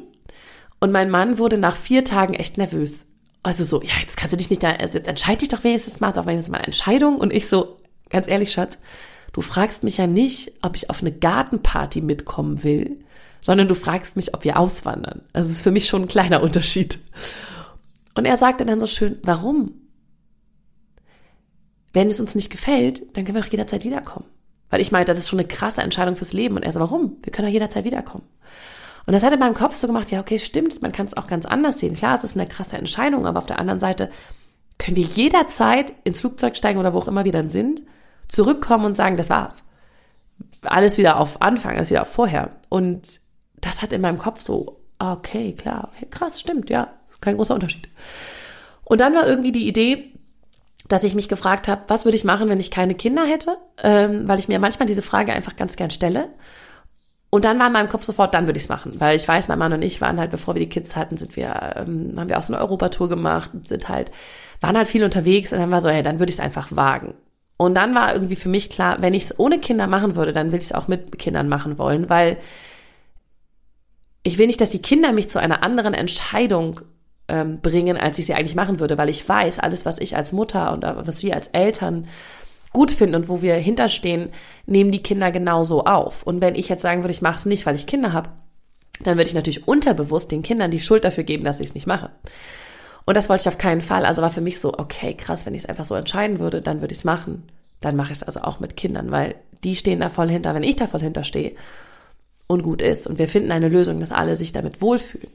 und 0.81 0.93
mein 0.93 1.11
Mann 1.11 1.39
wurde 1.39 1.59
nach 1.59 1.77
vier 1.77 2.05
Tagen 2.05 2.35
echt 2.35 2.57
nervös. 2.57 3.05
Also 3.43 3.65
so, 3.65 3.83
ja, 3.83 3.95
jetzt 4.01 4.17
kannst 4.17 4.33
du 4.33 4.37
dich 4.37 4.51
nicht 4.51 4.63
da, 4.63 4.71
also 4.71 4.97
jetzt 4.97 5.09
entscheide 5.09 5.39
dich 5.39 5.49
doch 5.49 5.65
wenigstens 5.65 6.01
mal, 6.01 6.13
doch 6.13 6.27
wenigstens 6.27 6.53
mal 6.53 6.59
Entscheidung. 6.59 7.19
Und 7.19 7.33
ich 7.33 7.49
so, 7.49 7.79
ganz 8.11 8.29
ehrlich, 8.29 8.53
Schatz, 8.53 8.79
du 9.33 9.41
fragst 9.41 9.85
mich 9.85 9.97
ja 9.97 10.07
nicht, 10.07 10.53
ob 10.63 10.77
ich 10.77 10.91
auf 10.91 11.01
eine 11.01 11.13
Gartenparty 11.13 12.01
mitkommen 12.01 12.63
will, 12.63 12.99
sondern 13.41 13.69
du 13.69 13.75
fragst 13.75 14.17
mich, 14.17 14.35
ob 14.35 14.45
wir 14.45 14.59
auswandern. 14.59 15.23
Also 15.33 15.49
es 15.49 15.57
ist 15.57 15.63
für 15.63 15.71
mich 15.71 15.87
schon 15.87 16.03
ein 16.03 16.09
kleiner 16.09 16.43
Unterschied. 16.43 16.99
Und 18.19 18.25
er 18.25 18.37
sagte 18.37 18.67
dann 18.67 18.81
so 18.81 18.89
schön, 18.89 19.19
warum? 19.23 19.75
Wenn 21.93 22.09
es 22.09 22.19
uns 22.19 22.35
nicht 22.35 22.51
gefällt, 22.51 23.17
dann 23.17 23.25
können 23.25 23.37
wir 23.37 23.43
doch 23.43 23.53
jederzeit 23.53 23.85
wiederkommen. 23.85 24.27
Weil 24.71 24.81
ich 24.81 24.91
meinte, 24.91 25.13
das 25.13 25.21
ist 25.21 25.29
schon 25.29 25.39
eine 25.39 25.47
krasse 25.47 25.83
Entscheidung 25.83 26.17
fürs 26.17 26.33
Leben. 26.33 26.57
Und 26.57 26.65
er 26.65 26.73
so, 26.73 26.81
warum? 26.81 27.17
Wir 27.23 27.33
können 27.33 27.47
doch 27.47 27.53
jederzeit 27.53 27.85
wiederkommen. 27.85 28.25
Und 29.07 29.13
das 29.13 29.23
hat 29.23 29.33
in 29.33 29.39
meinem 29.39 29.55
Kopf 29.55 29.77
so 29.77 29.87
gemacht, 29.87 30.11
ja, 30.11 30.19
okay, 30.19 30.41
stimmt, 30.41 30.83
man 30.83 30.91
kann 30.91 31.07
es 31.07 31.17
auch 31.17 31.29
ganz 31.29 31.47
anders 31.47 31.79
sehen. 31.79 31.95
Klar, 31.95 32.17
es 32.17 32.25
ist 32.25 32.37
eine 32.37 32.49
krasse 32.49 32.77
Entscheidung, 32.77 33.25
aber 33.25 33.39
auf 33.39 33.47
der 33.47 33.61
anderen 33.61 33.79
Seite 33.79 34.11
können 34.79 34.97
wir 34.97 35.05
jederzeit 35.05 35.93
ins 36.03 36.19
Flugzeug 36.19 36.57
steigen 36.57 36.81
oder 36.81 36.95
wo 36.95 36.99
auch 36.99 37.09
immer 37.09 37.25
wir 37.25 37.31
dann 37.31 37.49
sind, 37.49 37.83
zurückkommen 38.27 38.85
und 38.85 38.97
sagen, 38.97 39.17
das 39.17 39.31
war's. 39.31 39.63
Alles 40.63 40.99
wieder 40.99 41.21
auf 41.21 41.41
Anfang, 41.41 41.77
alles 41.77 41.91
wieder 41.91 42.03
auf 42.03 42.13
vorher. 42.13 42.51
Und 42.69 43.21
das 43.61 43.81
hat 43.81 43.93
in 43.93 44.01
meinem 44.01 44.19
Kopf 44.19 44.41
so, 44.41 44.81
okay, 44.99 45.53
klar, 45.53 45.93
okay, 45.93 46.07
krass, 46.11 46.41
stimmt, 46.41 46.69
ja, 46.69 46.98
kein 47.21 47.37
großer 47.37 47.55
Unterschied. 47.55 47.89
Und 48.85 49.01
dann 49.01 49.15
war 49.15 49.27
irgendwie 49.27 49.53
die 49.53 49.69
Idee, 49.69 50.13
dass 50.89 51.05
ich 51.05 51.15
mich 51.15 51.29
gefragt 51.29 51.69
habe, 51.69 51.83
was 51.89 52.05
würde 52.05 52.17
ich 52.17 52.25
machen, 52.25 52.49
wenn 52.49 52.61
ich 52.61 52.71
keine 52.71 52.95
Kinder 52.95 53.27
hätte? 53.27 53.59
Ähm, 53.83 54.27
weil 54.27 54.39
ich 54.39 54.49
mir 54.49 54.59
manchmal 54.59 54.87
diese 54.87 55.03
Frage 55.03 55.33
einfach 55.33 55.57
ganz 55.57 55.77
gern 55.77 55.91
stelle. 55.91 56.31
Und 57.31 57.45
dann 57.45 57.59
war 57.59 57.67
in 57.67 57.75
meinem 57.75 57.91
Kopf 57.91 58.05
sofort, 58.05 58.33
dann 58.33 58.47
würde 58.47 58.57
ich 58.57 58.65
es 58.65 58.69
machen, 58.71 58.99
weil 59.01 59.15
ich 59.15 59.29
weiß, 59.29 59.49
mein 59.49 59.59
Mann 59.59 59.75
und 59.75 59.83
ich 59.83 60.01
waren 60.01 60.19
halt, 60.19 60.31
bevor 60.31 60.55
wir 60.55 60.61
die 60.61 60.69
Kids 60.69 60.97
hatten, 60.97 61.19
sind 61.19 61.37
wir, 61.37 61.75
ähm, 61.77 62.15
haben 62.17 62.31
wir 62.31 62.39
auch 62.39 62.43
so 62.43 62.55
eine 62.55 62.63
Europatour 62.63 63.11
gemacht, 63.11 63.51
sind 63.67 63.91
halt, 63.91 64.11
waren 64.63 64.79
halt 64.79 64.89
viel 64.89 65.05
unterwegs 65.05 65.53
und 65.53 65.59
dann 65.59 65.71
war 65.71 65.83
so, 65.83 65.91
hey, 65.91 66.03
dann 66.03 66.21
würde 66.21 66.31
ich 66.31 66.39
es 66.39 66.45
einfach 66.45 66.75
wagen. 66.75 67.13
Und 67.59 67.75
dann 67.75 67.95
war 67.95 68.15
irgendwie 68.15 68.37
für 68.37 68.49
mich 68.49 68.71
klar, 68.71 69.03
wenn 69.03 69.13
ich 69.13 69.25
es 69.25 69.39
ohne 69.39 69.59
Kinder 69.59 69.87
machen 69.87 70.17
würde, 70.17 70.33
dann 70.33 70.53
will 70.53 70.59
ich 70.59 70.67
es 70.67 70.73
auch 70.73 70.89
mit 70.89 71.19
Kindern 71.19 71.49
machen 71.49 71.77
wollen, 71.77 72.09
weil 72.09 72.39
ich 74.23 74.39
will 74.39 74.47
nicht, 74.47 74.61
dass 74.61 74.71
die 74.71 74.83
Kinder 74.83 75.13
mich 75.13 75.29
zu 75.29 75.39
einer 75.39 75.63
anderen 75.63 75.93
Entscheidung 75.93 76.81
ähm, 77.29 77.61
bringen, 77.61 77.97
als 77.97 78.19
ich 78.19 78.27
sie 78.27 78.35
eigentlich 78.35 78.55
machen 78.55 78.81
würde, 78.81 78.99
weil 78.99 79.09
ich 79.09 79.29
weiß, 79.29 79.59
alles, 79.59 79.85
was 79.85 79.99
ich 79.99 80.17
als 80.17 80.33
Mutter 80.33 80.73
und 80.73 80.85
äh, 80.85 81.07
was 81.07 81.23
wir 81.23 81.35
als 81.35 81.49
Eltern 81.49 82.09
gut 82.73 82.91
finden 82.91 83.15
und 83.15 83.29
wo 83.29 83.43
wir 83.43 83.55
hinterstehen, 83.55 84.31
nehmen 84.67 84.93
die 84.93 85.03
Kinder 85.03 85.31
genauso 85.31 85.85
auf. 85.85 86.23
Und 86.23 86.41
wenn 86.41 86.55
ich 86.55 86.69
jetzt 86.69 86.83
sagen 86.83 87.03
würde, 87.03 87.13
ich 87.13 87.23
mache 87.23 87.37
es 87.37 87.47
nicht, 87.47 87.67
weil 87.67 87.77
ich 87.77 87.87
Kinder 87.87 88.13
habe, 88.13 88.31
dann 89.01 89.17
würde 89.17 89.29
ich 89.29 89.35
natürlich 89.35 89.69
unterbewusst 89.69 90.31
den 90.31 90.43
Kindern 90.43 90.71
die 90.71 90.81
Schuld 90.81 91.05
dafür 91.05 91.25
geben, 91.25 91.45
dass 91.45 91.61
ich 91.61 91.69
es 91.69 91.75
nicht 91.75 91.87
mache. 91.87 92.11
Und 93.05 93.17
das 93.17 93.29
wollte 93.29 93.43
ich 93.43 93.49
auf 93.49 93.59
keinen 93.59 93.81
Fall. 93.81 94.05
Also 94.05 94.21
war 94.23 94.31
für 94.31 94.41
mich 94.41 94.61
so, 94.61 94.75
okay, 94.77 95.15
krass, 95.15 95.47
wenn 95.47 95.55
ich 95.55 95.63
es 95.63 95.69
einfach 95.69 95.85
so 95.85 95.95
entscheiden 95.95 96.41
würde, 96.41 96.61
dann 96.61 96.81
würde 96.81 96.93
ich 96.93 96.99
es 96.99 97.05
machen. 97.05 97.45
Dann 97.81 97.97
mache 97.97 98.13
ich 98.13 98.19
es 98.19 98.23
also 98.23 98.41
auch 98.41 98.61
mit 98.61 98.77
Kindern, 98.77 99.11
weil 99.11 99.37
die 99.65 99.77
stehen 99.77 100.01
da 100.01 100.09
voll 100.09 100.29
hinter, 100.29 100.55
wenn 100.55 100.63
ich 100.63 100.77
da 100.77 100.87
voll 100.87 101.01
hinterstehe 101.01 101.53
und 102.49 102.63
gut 102.63 102.83
ist. 102.83 103.07
Und 103.07 103.19
wir 103.19 103.29
finden 103.29 103.53
eine 103.53 103.69
Lösung, 103.69 104.01
dass 104.01 104.13
alle 104.13 104.37
sich 104.37 104.53
damit 104.53 104.83
wohlfühlen. 104.83 105.31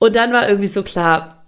Und 0.00 0.16
dann 0.16 0.32
war 0.32 0.48
irgendwie 0.48 0.68
so 0.68 0.82
klar, 0.82 1.44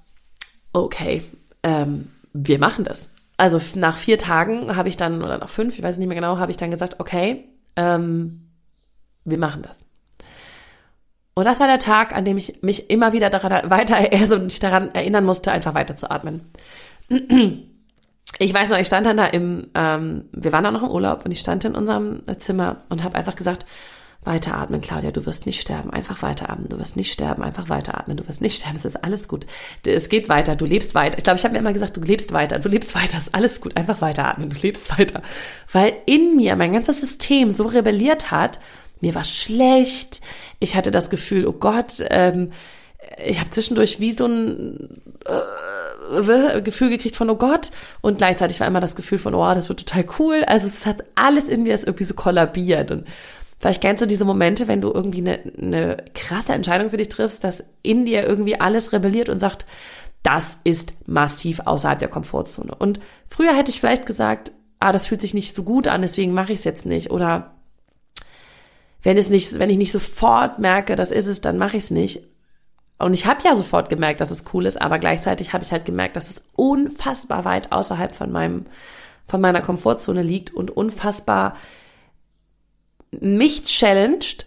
okay, 0.73 1.25
ähm, 1.65 2.13
wir 2.33 2.61
machen 2.61 2.85
das 2.85 3.11
also 3.43 3.61
nach 3.75 3.97
vier 3.97 4.19
Tagen 4.19 4.77
habe 4.77 4.89
ich 4.89 4.97
dann, 4.97 5.21
oder 5.21 5.37
nach 5.37 5.49
fünf, 5.49 5.77
ich 5.77 5.83
weiß 5.83 5.99
nicht 5.99 6.07
mehr 6.07 6.15
genau, 6.15 6.39
habe 6.39 6.53
ich 6.53 6.59
dann 6.59 6.71
gesagt, 6.71 7.01
okay, 7.01 7.45
ähm, 7.75 8.49
wir 9.25 9.37
machen 9.37 9.63
das. 9.63 9.79
Und 11.35 11.45
das 11.45 11.59
war 11.59 11.67
der 11.67 11.81
Tag, 11.81 12.15
an 12.15 12.25
dem 12.25 12.37
ich 12.37 12.63
mich 12.63 12.89
immer 12.89 13.13
wieder 13.13 13.31
daran 13.31 13.69
weiter, 13.69 13.97
also 14.13 14.39
nicht 14.39 14.63
daran 14.63 14.95
erinnern 14.95 15.25
musste, 15.25 15.51
einfach 15.51 15.75
weiter 15.75 15.97
zu 15.97 16.09
atmen. 16.09 16.43
Ich 18.39 18.55
weiß 18.55 18.71
noch, 18.71 18.79
ich 18.79 18.87
stand 18.87 19.07
dann 19.07 19.17
da 19.17 19.27
im, 19.27 19.67
ähm, 19.75 20.27
wir 20.31 20.53
waren 20.53 20.63
da 20.63 20.71
noch 20.71 20.85
im 20.85 20.91
Urlaub 20.91 21.25
und 21.25 21.33
ich 21.33 21.41
stand 21.41 21.65
in 21.65 21.75
unserem 21.75 22.23
Zimmer 22.39 22.83
und 22.91 23.03
habe 23.03 23.17
einfach 23.17 23.35
gesagt, 23.35 23.67
Weiteratmen, 24.25 24.81
Claudia, 24.81 25.11
du 25.11 25.27
wirst 25.27 25.47
nicht 25.47 25.61
sterben. 25.61 25.91
Einfach 25.91 26.23
weiteratmen. 26.23 26.69
Du 26.69 26.79
wirst 26.79 26.97
nicht 26.97 27.13
sterben. 27.13 27.43
Einfach 27.43 27.69
weiteratmen. 27.69 28.17
Du 28.17 28.29
wirst 28.29 28.41
nicht 28.41 28.57
sterben. 28.57 28.77
Es 28.77 28.85
ist 28.85 29.03
alles 29.03 29.27
gut. 29.27 29.47
Es 29.85 30.09
geht 30.09 30.29
weiter. 30.29 30.55
Du 30.55 30.65
lebst 30.65 30.95
weiter. 30.95 31.19
Ich 31.19 31.25
glaube, 31.25 31.39
ich 31.39 31.45
habe 31.45 31.55
mir 31.55 31.59
immer 31.59 31.73
gesagt, 31.73 31.97
du 31.97 32.01
lebst 32.01 32.33
weiter. 32.33 32.61
Du 32.61 32.69
lebst 32.69 32.95
weiter. 32.95 33.19
Es 33.19 33.27
ist 33.27 33.35
alles 33.35 33.61
gut. 33.61 33.77
Einfach 33.77 34.01
weiteratmen. 34.01 34.51
Du 34.51 34.57
lebst 34.63 34.97
weiter. 34.97 35.23
Weil 35.73 35.95
in 36.07 36.37
mir 36.37 36.55
mein 36.55 36.73
ganzes 36.73 37.01
System 37.01 37.51
so 37.51 37.65
rebelliert 37.65 38.31
hat. 38.31 38.61
Mir 39.01 39.17
war 39.17 39.25
schlecht. 39.25 40.21
Ich 40.61 40.77
hatte 40.77 40.93
das 40.93 41.11
Gefühl, 41.11 41.45
oh 41.45 41.53
Gott, 41.53 41.95
ähm, 42.09 42.53
ich 43.25 43.41
habe 43.41 43.51
zwischendurch 43.51 43.99
wie 43.99 44.13
so 44.13 44.27
ein 44.27 44.89
äh, 45.27 46.63
Gefühl 46.63 46.91
gekriegt 46.91 47.17
von, 47.17 47.29
oh 47.29 47.35
Gott. 47.35 47.73
Und 48.01 48.19
gleichzeitig 48.19 48.61
war 48.61 48.69
immer 48.69 48.79
das 48.79 48.95
Gefühl 48.95 49.19
von, 49.19 49.35
oh, 49.35 49.55
das 49.55 49.69
wird 49.69 49.81
total 49.81 50.05
cool. 50.21 50.45
Also 50.47 50.69
es 50.69 50.87
hat 50.87 51.03
alles 51.17 51.49
in 51.49 51.65
mir 51.65 51.75
ist 51.75 51.85
irgendwie 51.85 52.05
so 52.05 52.15
kollabiert. 52.15 52.93
Und 52.93 53.07
Vielleicht 53.63 53.81
kennst 53.81 54.03
du 54.03 54.07
diese 54.09 54.25
Momente, 54.25 54.67
wenn 54.67 54.81
du 54.81 54.91
irgendwie 54.91 55.21
eine, 55.21 55.39
eine 55.57 55.97
krasse 56.15 56.53
Entscheidung 56.53 56.91
für 56.91 56.97
dich 56.97 57.09
triffst, 57.09 57.45
dass 57.45 57.63
in 57.85 58.05
dir 58.05 58.27
irgendwie 58.27 58.61
alles 58.61 58.93
rebelliert 58.93 59.29
und 59.29 59.39
sagt, 59.39 59.67
das 60.25 60.59
ist 60.65 60.95
massiv 61.07 61.61
außerhalb 61.65 62.01
der 62.01 62.09
Komfortzone. 62.09 62.75
Und 62.75 62.99
früher 63.29 63.57
hätte 63.57 63.71
ich 63.71 63.79
vielleicht 63.79 64.05
gesagt, 64.05 64.51
ah, 64.81 64.91
das 64.91 65.07
fühlt 65.07 65.21
sich 65.21 65.33
nicht 65.33 65.55
so 65.55 65.63
gut 65.63 65.87
an, 65.87 66.03
deswegen 66.03 66.35
mache 66.35 66.53
ich 66.53 66.59
es 66.59 66.65
jetzt 66.65 66.87
nicht. 66.87 67.13
Oder 67.13 67.55
wenn 69.05 69.17
es 69.17 69.31
nicht, 69.31 69.57
wenn 69.57 69.71
ich 69.71 69.79
nicht 69.79 69.93
sofort 69.93 70.59
merke, 70.59 70.97
das 70.97 71.13
ist 71.13 71.29
es, 71.29 71.41
dann 71.41 71.57
mache 71.57 71.77
ich 71.77 71.85
es 71.85 71.91
nicht. 71.93 72.25
Und 72.99 73.15
ich 73.15 73.27
habe 73.27 73.45
ja 73.45 73.55
sofort 73.55 73.89
gemerkt, 73.89 74.21
dass 74.21 74.33
es 74.33 74.43
cool 74.53 74.67
ist, 74.67 74.83
aber 74.83 74.99
gleichzeitig 74.99 75.53
habe 75.53 75.63
ich 75.63 75.71
halt 75.71 75.85
gemerkt, 75.85 76.17
dass 76.17 76.29
es 76.29 76.45
unfassbar 76.57 77.45
weit 77.45 77.71
außerhalb 77.71 78.13
von 78.13 78.33
meinem, 78.33 78.67
von 79.29 79.41
meiner 79.41 79.63
Komfortzone 79.63 80.23
liegt 80.23 80.53
und 80.53 80.73
unfassbar 80.73 81.55
mich 83.21 83.65
challenged, 83.65 84.47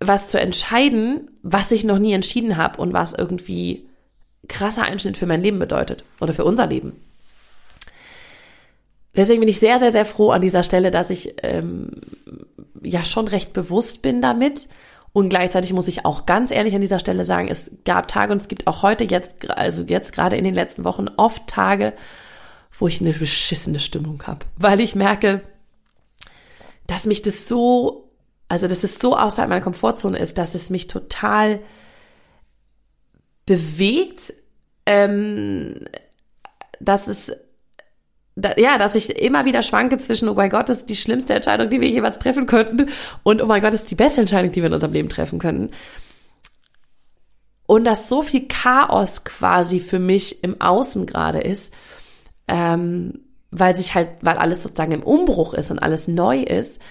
was 0.00 0.28
zu 0.28 0.40
entscheiden, 0.40 1.30
was 1.42 1.70
ich 1.72 1.84
noch 1.84 1.98
nie 1.98 2.12
entschieden 2.12 2.56
habe 2.56 2.80
und 2.80 2.92
was 2.92 3.12
irgendwie 3.12 3.86
krasser 4.48 4.82
Einschnitt 4.82 5.16
für 5.16 5.26
mein 5.26 5.42
Leben 5.42 5.58
bedeutet 5.58 6.04
oder 6.20 6.32
für 6.32 6.44
unser 6.44 6.66
Leben. 6.66 6.92
Deswegen 9.14 9.40
bin 9.40 9.48
ich 9.48 9.60
sehr, 9.60 9.78
sehr, 9.78 9.92
sehr 9.92 10.06
froh 10.06 10.30
an 10.30 10.40
dieser 10.40 10.62
Stelle, 10.62 10.90
dass 10.90 11.10
ich 11.10 11.34
ähm, 11.42 11.90
ja 12.82 13.04
schon 13.04 13.28
recht 13.28 13.52
bewusst 13.52 14.02
bin 14.02 14.22
damit. 14.22 14.68
Und 15.12 15.28
gleichzeitig 15.28 15.74
muss 15.74 15.88
ich 15.88 16.06
auch 16.06 16.24
ganz 16.24 16.50
ehrlich 16.50 16.74
an 16.74 16.80
dieser 16.80 16.98
Stelle 16.98 17.22
sagen, 17.22 17.48
es 17.48 17.70
gab 17.84 18.08
Tage 18.08 18.32
und 18.32 18.40
es 18.40 18.48
gibt 18.48 18.66
auch 18.66 18.82
heute 18.82 19.04
jetzt, 19.04 19.50
also 19.50 19.82
jetzt 19.82 20.14
gerade 20.14 20.36
in 20.36 20.44
den 20.44 20.54
letzten 20.54 20.84
Wochen 20.84 21.08
oft 21.18 21.46
Tage, 21.46 21.92
wo 22.78 22.88
ich 22.88 23.02
eine 23.02 23.12
beschissene 23.12 23.80
Stimmung 23.80 24.22
habe, 24.26 24.46
weil 24.56 24.80
ich 24.80 24.94
merke, 24.94 25.42
dass 26.86 27.06
mich 27.06 27.22
das 27.22 27.48
so, 27.48 28.10
also 28.48 28.68
dass 28.68 28.84
es 28.84 28.98
so 28.98 29.16
außerhalb 29.16 29.48
meiner 29.48 29.62
Komfortzone 29.62 30.18
ist, 30.18 30.38
dass 30.38 30.54
es 30.54 30.70
mich 30.70 30.86
total 30.86 31.60
bewegt, 33.46 34.34
ähm, 34.86 35.86
dass 36.80 37.08
es 37.08 37.32
da, 38.34 38.52
ja, 38.56 38.78
dass 38.78 38.94
ich 38.94 39.20
immer 39.20 39.44
wieder 39.44 39.62
schwanke 39.62 39.98
zwischen, 39.98 40.28
oh 40.28 40.34
mein 40.34 40.50
Gott, 40.50 40.68
das 40.68 40.78
ist 40.78 40.88
die 40.88 40.96
schlimmste 40.96 41.34
Entscheidung, 41.34 41.68
die 41.68 41.80
wir 41.80 41.88
jeweils 41.88 42.18
treffen 42.18 42.46
könnten, 42.46 42.88
und 43.22 43.42
oh 43.42 43.46
mein 43.46 43.60
Gott, 43.60 43.72
das 43.72 43.82
ist 43.82 43.90
die 43.90 43.96
beste 43.96 44.20
Entscheidung, 44.20 44.52
die 44.52 44.62
wir 44.62 44.68
in 44.68 44.74
unserem 44.74 44.92
Leben 44.92 45.08
treffen 45.08 45.38
könnten. 45.38 45.70
Und 47.66 47.84
dass 47.84 48.08
so 48.08 48.22
viel 48.22 48.48
Chaos 48.48 49.24
quasi 49.24 49.80
für 49.80 49.98
mich 49.98 50.42
im 50.42 50.60
Außen 50.60 51.06
gerade 51.06 51.40
ist, 51.40 51.72
ähm, 52.48 53.21
weil 53.52 53.76
sich 53.76 53.94
halt, 53.94 54.08
weil 54.22 54.38
alles 54.38 54.62
sozusagen 54.62 54.92
im 54.92 55.02
Umbruch 55.02 55.54
ist 55.54 55.70
und 55.70 55.78
alles 55.78 56.08
neu 56.08 56.40
ist, 56.40 56.82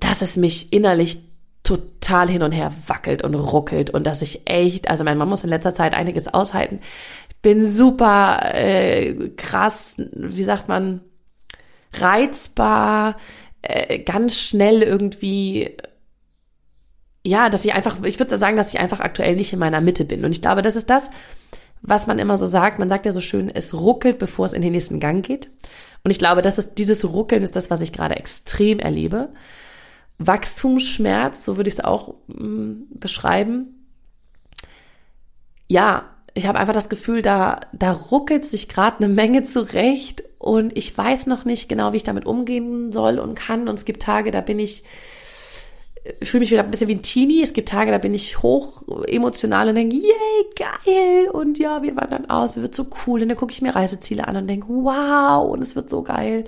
dass 0.00 0.22
es 0.22 0.36
mich 0.36 0.72
innerlich 0.72 1.18
total 1.62 2.28
hin 2.28 2.42
und 2.42 2.52
her 2.52 2.72
wackelt 2.86 3.22
und 3.22 3.34
ruckelt 3.34 3.90
und 3.90 4.06
dass 4.06 4.22
ich 4.22 4.48
echt, 4.48 4.88
also 4.88 5.04
mein 5.04 5.18
Mann 5.18 5.28
muss 5.28 5.44
in 5.44 5.50
letzter 5.50 5.74
Zeit 5.74 5.94
einiges 5.94 6.26
aushalten. 6.28 6.80
Ich 7.28 7.36
bin 7.42 7.66
super 7.66 8.40
äh, 8.54 9.30
krass, 9.36 9.96
wie 10.12 10.42
sagt 10.42 10.68
man, 10.68 11.02
reizbar, 11.92 13.16
äh, 13.62 13.98
ganz 13.98 14.38
schnell 14.38 14.82
irgendwie 14.82 15.76
ja, 17.28 17.50
dass 17.50 17.64
ich 17.64 17.74
einfach, 17.74 18.02
ich 18.04 18.18
würde 18.18 18.36
sagen, 18.36 18.56
dass 18.56 18.72
ich 18.72 18.80
einfach 18.80 19.00
aktuell 19.00 19.36
nicht 19.36 19.52
in 19.52 19.58
meiner 19.58 19.80
Mitte 19.80 20.04
bin. 20.04 20.24
Und 20.24 20.30
ich 20.30 20.40
glaube, 20.40 20.62
das 20.62 20.76
ist 20.76 20.88
das, 20.88 21.10
was 21.82 22.06
man 22.06 22.18
immer 22.18 22.36
so 22.36 22.46
sagt. 22.46 22.78
Man 22.78 22.88
sagt 22.88 23.06
ja 23.06 23.12
so 23.12 23.20
schön, 23.20 23.50
es 23.50 23.74
ruckelt, 23.74 24.18
bevor 24.18 24.46
es 24.46 24.52
in 24.52 24.62
den 24.62 24.72
nächsten 24.72 25.00
Gang 25.00 25.24
geht. 25.24 25.50
Und 26.04 26.10
ich 26.10 26.18
glaube, 26.18 26.42
das 26.42 26.58
ist, 26.58 26.74
dieses 26.74 27.04
Ruckeln 27.04 27.42
ist 27.42 27.56
das, 27.56 27.70
was 27.70 27.80
ich 27.80 27.92
gerade 27.92 28.16
extrem 28.16 28.78
erlebe. 28.78 29.30
Wachstumsschmerz, 30.18 31.44
so 31.44 31.56
würde 31.56 31.68
ich 31.68 31.74
es 31.74 31.84
auch 31.84 32.14
mh, 32.26 32.44
mm, 32.44 32.86
beschreiben. 32.90 33.86
Ja, 35.68 36.10
ich 36.34 36.46
habe 36.46 36.58
einfach 36.58 36.74
das 36.74 36.88
Gefühl, 36.88 37.22
da, 37.22 37.60
da 37.72 37.92
ruckelt 37.92 38.44
sich 38.44 38.68
gerade 38.68 38.98
eine 38.98 39.12
Menge 39.12 39.44
zurecht 39.44 40.22
und 40.38 40.76
ich 40.76 40.96
weiß 40.96 41.26
noch 41.26 41.44
nicht 41.44 41.68
genau, 41.68 41.92
wie 41.92 41.96
ich 41.96 42.04
damit 42.04 42.26
umgehen 42.26 42.92
soll 42.92 43.18
und 43.18 43.34
kann. 43.34 43.68
Und 43.68 43.74
es 43.74 43.84
gibt 43.84 44.02
Tage, 44.02 44.30
da 44.30 44.40
bin 44.40 44.58
ich 44.58 44.84
ich 46.20 46.30
fühle 46.30 46.40
mich 46.40 46.50
wieder 46.50 46.62
ein 46.62 46.70
bisschen 46.70 46.88
wie 46.88 46.94
ein 46.94 47.02
Teenie. 47.02 47.42
Es 47.42 47.52
gibt 47.52 47.68
Tage, 47.68 47.90
da 47.90 47.98
bin 47.98 48.14
ich 48.14 48.42
hoch 48.42 48.82
emotional 49.06 49.68
und 49.68 49.74
denke, 49.74 49.96
yay, 49.96 50.44
geil. 50.56 51.28
Und 51.32 51.58
ja, 51.58 51.82
wir 51.82 51.96
wandern 51.96 52.30
aus, 52.30 52.56
wird 52.56 52.74
so 52.74 52.86
cool. 53.06 53.22
Und 53.22 53.28
dann 53.28 53.36
gucke 53.36 53.52
ich 53.52 53.62
mir 53.62 53.74
Reiseziele 53.74 54.26
an 54.26 54.36
und 54.36 54.46
denke, 54.46 54.68
wow, 54.68 55.48
und 55.48 55.62
es 55.62 55.76
wird 55.76 55.90
so 55.90 56.02
geil. 56.02 56.44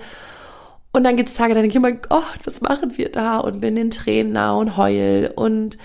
Und 0.91 1.03
dann 1.03 1.15
gibt 1.15 1.29
es 1.29 1.35
Tage, 1.35 1.53
da 1.53 1.61
denke 1.61 1.73
ich, 1.73 1.77
oh 1.77 1.81
mein 1.81 2.01
Gott, 2.01 2.39
was 2.43 2.61
machen 2.61 2.97
wir 2.97 3.09
da? 3.09 3.39
Und 3.39 3.61
bin 3.61 3.77
in 3.77 3.91
Tränen 3.91 4.33
nah 4.33 4.53
und 4.53 4.77
heul. 4.77 5.31
Und 5.35 5.77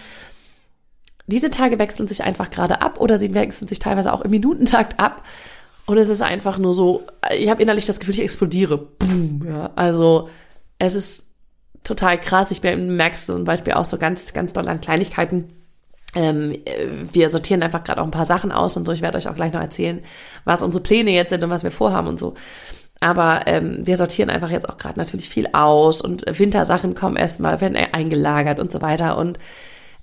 diese 1.27 1.51
Tage 1.51 1.79
wechseln 1.79 2.09
sich 2.09 2.25
einfach 2.25 2.51
gerade 2.51 2.83
ab 2.83 3.01
oder 3.01 3.19
sie 3.19 3.35
wechseln 3.35 3.69
sich 3.69 3.79
teilweise 3.79 4.13
auch 4.13 4.23
im 4.23 4.31
Minutentakt 4.31 4.99
ab. 4.99 5.25
Und 5.87 5.99
es 5.99 6.09
ist 6.09 6.23
einfach 6.23 6.59
nur 6.59 6.75
so, 6.75 7.05
ich 7.37 7.49
habe 7.49 7.63
innerlich 7.63 7.87
das 7.87 8.01
Gefühl, 8.01 8.15
ich 8.15 8.23
explodiere. 8.23 8.77
Boom, 8.79 9.45
ja. 9.47 9.71
Also 9.77 10.29
es 10.79 10.95
ist 10.95 11.26
total 11.87 12.21
krass. 12.21 12.51
Ich 12.51 12.63
merke 12.63 13.17
es 13.17 13.27
zum 13.27 13.45
Beispiel 13.45 13.75
auch 13.75 13.85
so 13.85 13.97
ganz, 13.97 14.33
ganz 14.33 14.53
doll 14.53 14.69
an 14.69 14.81
Kleinigkeiten. 14.81 15.53
Ähm, 16.15 16.57
wir 17.13 17.29
sortieren 17.29 17.63
einfach 17.63 17.85
gerade 17.85 18.01
auch 18.01 18.07
ein 18.07 18.11
paar 18.11 18.25
Sachen 18.25 18.53
aus 18.53 18.77
und 18.77 18.87
so. 18.87 18.93
Ich 18.93 19.03
werde 19.03 19.19
euch 19.19 19.29
auch 19.29 19.37
gleich 19.37 19.53
noch 19.53 19.61
erzählen, 19.61 20.03
was 20.45 20.63
unsere 20.63 20.83
Pläne 20.83 21.11
jetzt 21.11 21.31
sind 21.31 21.45
und 21.45 21.51
was 21.51 21.65
wir 21.65 21.71
vorhaben 21.71 22.09
und 22.09 22.19
so. 22.19 22.35
Aber 23.01 23.47
ähm, 23.47 23.87
wir 23.87 23.97
sortieren 23.97 24.31
einfach 24.31 24.51
jetzt 24.51 24.69
auch 24.69 24.79
gerade 24.79 24.99
natürlich 24.99 25.29
viel 25.29 25.49
aus 25.53 26.01
und 26.01 26.25
Wintersachen 26.27 26.95
kommen 26.95 27.17
erstmal, 27.17 27.61
werden 27.61 27.77
eingelagert 27.77 28.59
und 28.59 28.73
so 28.73 28.81
weiter. 28.81 29.19
Und 29.19 29.39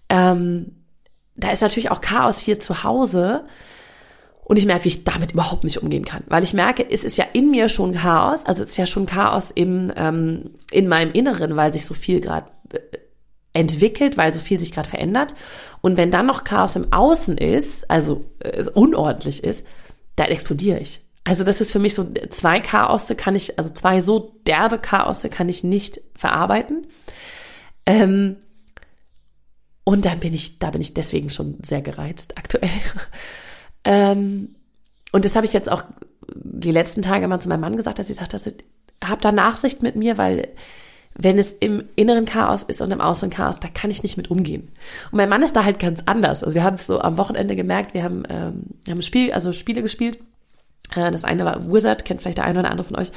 ähm, 0.09 0.83
da 1.35 1.51
ist 1.51 1.61
natürlich 1.61 1.89
auch 1.89 2.01
Chaos 2.01 2.37
hier 2.37 2.59
zu 2.59 2.83
Hause. 2.83 3.45
Und 4.45 4.58
ich 4.58 4.65
merke, 4.65 4.86
wie 4.86 4.89
ich 4.89 5.03
damit 5.03 5.32
überhaupt 5.32 5.63
nicht 5.63 5.82
umgehen 5.82 6.06
kann. 6.06 6.23
Weil 6.27 6.43
ich 6.43 6.53
merke, 6.53 6.86
es 6.89 7.03
ist 7.03 7.17
ja 7.17 7.25
in 7.34 7.49
mir 7.49 7.69
schon 7.69 7.93
Chaos, 7.93 8.45
also 8.45 8.62
es 8.62 8.69
ist 8.69 8.77
ja 8.77 8.86
schon 8.86 9.06
Chaos 9.06 9.51
im, 9.51 9.91
ähm, 9.95 10.51
in 10.71 10.88
meinem 10.88 11.13
Inneren, 11.13 11.56
weil 11.56 11.71
sich 11.71 11.86
so 11.86 11.93
viel 11.93 12.19
gerade 12.19 12.47
äh, 12.73 12.79
entwickelt, 13.53 14.17
weil 14.17 14.34
so 14.34 14.39
viel 14.39 14.60
sich 14.60 14.71
gerade 14.71 14.89
verändert. 14.89 15.34
Und 15.82 15.97
wenn 15.97 16.12
dann 16.12 16.25
noch 16.25 16.43
Chaos 16.43 16.75
im 16.75 16.91
Außen 16.91 17.38
ist, 17.38 17.89
also 17.89 18.25
äh, 18.39 18.65
unordentlich 18.73 19.43
ist, 19.43 19.65
dann 20.15 20.27
explodiere 20.27 20.79
ich. 20.79 21.01
Also 21.23 21.43
das 21.45 21.62
ist 21.62 21.71
für 21.71 21.79
mich 21.79 21.95
so, 21.95 22.06
zwei 22.29 22.60
Chaosse 22.60 23.15
kann 23.15 23.36
ich, 23.36 23.58
also 23.58 23.73
zwei 23.73 24.01
so 24.01 24.41
derbe 24.45 24.77
Chaosse 24.77 25.29
kann 25.29 25.47
ich 25.47 25.63
nicht 25.63 26.01
verarbeiten. 26.15 26.88
Ähm, 27.86 28.38
und 29.86 30.06
dann 30.06 30.19
bin 30.19 30.34
ich, 30.34 30.60
da 30.60 30.71
bin 30.71 30.82
ich 30.82 30.93
deswegen 30.93 31.29
schon 31.29 31.60
sehr 31.62 31.82
gereizt 31.82 32.38
aktuell. 32.38 32.69
Ähm, 33.83 34.55
und 35.11 35.25
das 35.25 35.35
habe 35.35 35.45
ich 35.45 35.53
jetzt 35.53 35.71
auch 35.71 35.83
die 36.35 36.71
letzten 36.71 37.01
Tage 37.01 37.27
mal 37.27 37.39
zu 37.39 37.49
meinem 37.49 37.61
Mann 37.61 37.75
gesagt, 37.75 37.99
dass 37.99 38.09
ich 38.09 38.15
sagte, 38.15 38.37
hab 39.03 39.21
da 39.21 39.31
Nachsicht 39.31 39.83
mit 39.83 39.95
mir, 39.95 40.17
weil 40.17 40.49
wenn 41.15 41.37
es 41.37 41.53
im 41.53 41.83
inneren 41.95 42.25
Chaos 42.25 42.63
ist 42.63 42.81
und 42.81 42.91
im 42.91 42.99
äußeren 42.99 43.29
Chaos, 43.29 43.59
da 43.59 43.67
kann 43.67 43.91
ich 43.91 44.01
nicht 44.01 44.17
mit 44.17 44.31
umgehen. 44.31 44.69
Und 45.11 45.17
mein 45.17 45.29
Mann 45.29 45.43
ist 45.43 45.55
da 45.55 45.63
halt 45.63 45.79
ganz 45.79 46.01
anders. 46.05 46.43
Also 46.43 46.55
wir 46.55 46.63
haben 46.63 46.75
es 46.75 46.87
so 46.87 46.99
am 47.01 47.17
Wochenende 47.17 47.55
gemerkt, 47.55 47.93
wir 47.93 48.03
haben, 48.03 48.23
ähm, 48.29 48.63
wir 48.85 48.93
haben 48.93 49.01
Spiel, 49.03 49.31
also 49.31 49.53
Spiele 49.53 49.83
gespielt. 49.83 50.17
Äh, 50.95 51.11
das 51.11 51.23
eine 51.23 51.45
war 51.45 51.71
Wizard, 51.71 52.05
kennt 52.05 52.21
vielleicht 52.21 52.39
der 52.39 52.45
eine 52.45 52.59
oder 52.59 52.71
andere 52.71 52.87
von 52.87 52.95
euch. 52.95 53.11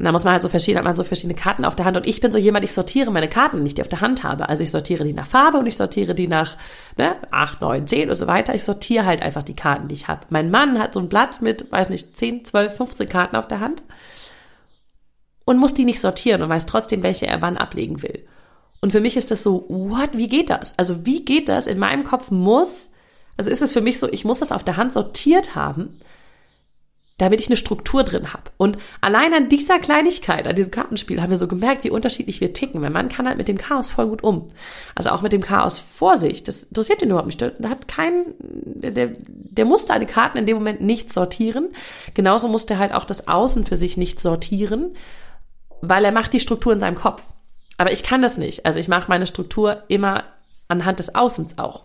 Und 0.00 0.06
da 0.06 0.12
muss 0.12 0.24
man 0.24 0.32
halt 0.32 0.42
so 0.42 0.48
verschiedene, 0.48 0.78
hat 0.78 0.86
man 0.86 0.96
so 0.96 1.04
verschiedene 1.04 1.34
Karten 1.34 1.62
auf 1.66 1.76
der 1.76 1.84
Hand. 1.84 1.94
Und 1.94 2.06
ich 2.06 2.22
bin 2.22 2.32
so 2.32 2.38
jemand, 2.38 2.64
ich 2.64 2.72
sortiere 2.72 3.10
meine 3.10 3.28
Karten 3.28 3.62
nicht, 3.62 3.76
die 3.76 3.82
auf 3.82 3.88
der 3.88 4.00
Hand 4.00 4.24
habe. 4.24 4.48
Also 4.48 4.62
ich 4.62 4.70
sortiere 4.70 5.04
die 5.04 5.12
nach 5.12 5.26
Farbe 5.26 5.58
und 5.58 5.66
ich 5.66 5.76
sortiere 5.76 6.14
die 6.14 6.26
nach 6.26 6.56
ne, 6.96 7.16
8, 7.30 7.60
9, 7.60 7.86
10 7.86 8.08
und 8.08 8.16
so 8.16 8.26
weiter. 8.26 8.54
Ich 8.54 8.62
sortiere 8.62 9.04
halt 9.04 9.20
einfach 9.20 9.42
die 9.42 9.54
Karten, 9.54 9.88
die 9.88 9.94
ich 9.94 10.08
habe. 10.08 10.22
Mein 10.30 10.50
Mann 10.50 10.78
hat 10.78 10.94
so 10.94 11.00
ein 11.00 11.10
Blatt 11.10 11.42
mit, 11.42 11.70
weiß 11.70 11.90
nicht, 11.90 12.16
10, 12.16 12.46
12, 12.46 12.78
15 12.78 13.08
Karten 13.10 13.36
auf 13.36 13.46
der 13.46 13.60
Hand 13.60 13.82
und 15.44 15.58
muss 15.58 15.74
die 15.74 15.84
nicht 15.84 16.00
sortieren 16.00 16.40
und 16.40 16.48
weiß 16.48 16.64
trotzdem, 16.64 17.02
welche 17.02 17.26
er 17.26 17.42
wann 17.42 17.58
ablegen 17.58 18.00
will. 18.02 18.26
Und 18.80 18.92
für 18.92 19.02
mich 19.02 19.18
ist 19.18 19.30
das 19.30 19.42
so, 19.42 19.66
what, 19.68 20.12
wie 20.14 20.28
geht 20.28 20.48
das? 20.48 20.78
Also 20.78 21.04
wie 21.04 21.26
geht 21.26 21.50
das? 21.50 21.66
In 21.66 21.78
meinem 21.78 22.04
Kopf 22.04 22.30
muss, 22.30 22.88
also 23.36 23.50
ist 23.50 23.60
es 23.60 23.74
für 23.74 23.82
mich 23.82 23.98
so, 23.98 24.08
ich 24.10 24.24
muss 24.24 24.38
das 24.38 24.50
auf 24.50 24.64
der 24.64 24.78
Hand 24.78 24.94
sortiert 24.94 25.54
haben, 25.54 26.00
damit 27.20 27.38
ich 27.38 27.48
eine 27.48 27.58
Struktur 27.58 28.02
drin 28.02 28.32
habe. 28.32 28.44
Und 28.56 28.78
allein 29.02 29.34
an 29.34 29.50
dieser 29.50 29.78
Kleinigkeit, 29.78 30.48
an 30.48 30.56
diesem 30.56 30.70
Kartenspiel, 30.70 31.20
haben 31.20 31.28
wir 31.28 31.36
so 31.36 31.48
gemerkt, 31.48 31.84
wie 31.84 31.90
unterschiedlich 31.90 32.40
wir 32.40 32.54
ticken. 32.54 32.80
Mein 32.80 32.94
Mann 32.94 33.10
kann 33.10 33.28
halt 33.28 33.36
mit 33.36 33.46
dem 33.46 33.58
Chaos 33.58 33.90
voll 33.90 34.06
gut 34.06 34.24
um. 34.24 34.48
Also 34.94 35.10
auch 35.10 35.20
mit 35.20 35.34
dem 35.34 35.42
Chaos 35.42 35.78
vor 35.78 36.16
sich. 36.16 36.44
Das 36.44 36.62
interessiert 36.62 37.02
ihn 37.02 37.10
überhaupt 37.10 37.26
nicht. 37.26 37.40
Der 37.42 37.68
hat 37.68 37.88
keinen, 37.88 38.34
der, 38.38 39.10
der 39.18 39.64
musste 39.66 39.92
eine 39.92 40.06
Karten 40.06 40.38
in 40.38 40.46
dem 40.46 40.56
Moment 40.56 40.80
nicht 40.80 41.12
sortieren. 41.12 41.68
Genauso 42.14 42.48
musste 42.48 42.74
er 42.74 42.80
halt 42.80 42.94
auch 42.94 43.04
das 43.04 43.28
Außen 43.28 43.66
für 43.66 43.76
sich 43.76 43.98
nicht 43.98 44.18
sortieren, 44.18 44.94
weil 45.82 46.06
er 46.06 46.12
macht 46.12 46.32
die 46.32 46.40
Struktur 46.40 46.72
in 46.72 46.80
seinem 46.80 46.96
Kopf. 46.96 47.22
Aber 47.76 47.92
ich 47.92 48.02
kann 48.02 48.22
das 48.22 48.38
nicht. 48.38 48.64
Also 48.64 48.78
ich 48.78 48.88
mache 48.88 49.10
meine 49.10 49.26
Struktur 49.26 49.82
immer 49.88 50.24
anhand 50.68 51.00
des 51.00 51.14
Außens 51.14 51.58
auch. 51.58 51.84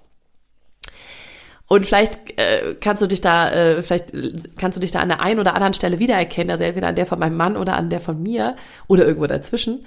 Und 1.68 1.86
vielleicht 1.86 2.40
äh, 2.40 2.76
kannst 2.80 3.02
du 3.02 3.08
dich 3.08 3.22
da, 3.22 3.52
äh, 3.52 3.82
vielleicht 3.82 4.12
kannst 4.58 4.76
du 4.76 4.82
dich 4.82 4.92
da 4.92 5.00
an 5.00 5.10
der 5.10 5.22
einen 5.22 5.40
oder 5.40 5.56
anderen 5.56 5.74
Stelle 5.74 5.98
wiedererkennen, 5.98 6.52
also 6.52 6.64
entweder 6.64 6.88
an 6.88 6.96
der 6.96 7.08
von 7.08 7.18
meinem 7.18 7.38
Mann 7.38 7.58
oder 7.58 7.76
an 7.76 7.90
der 7.90 8.00
von 8.00 8.22
mir 8.22 8.56
oder 8.88 9.06
irgendwo 9.06 9.26
dazwischen. 9.26 9.84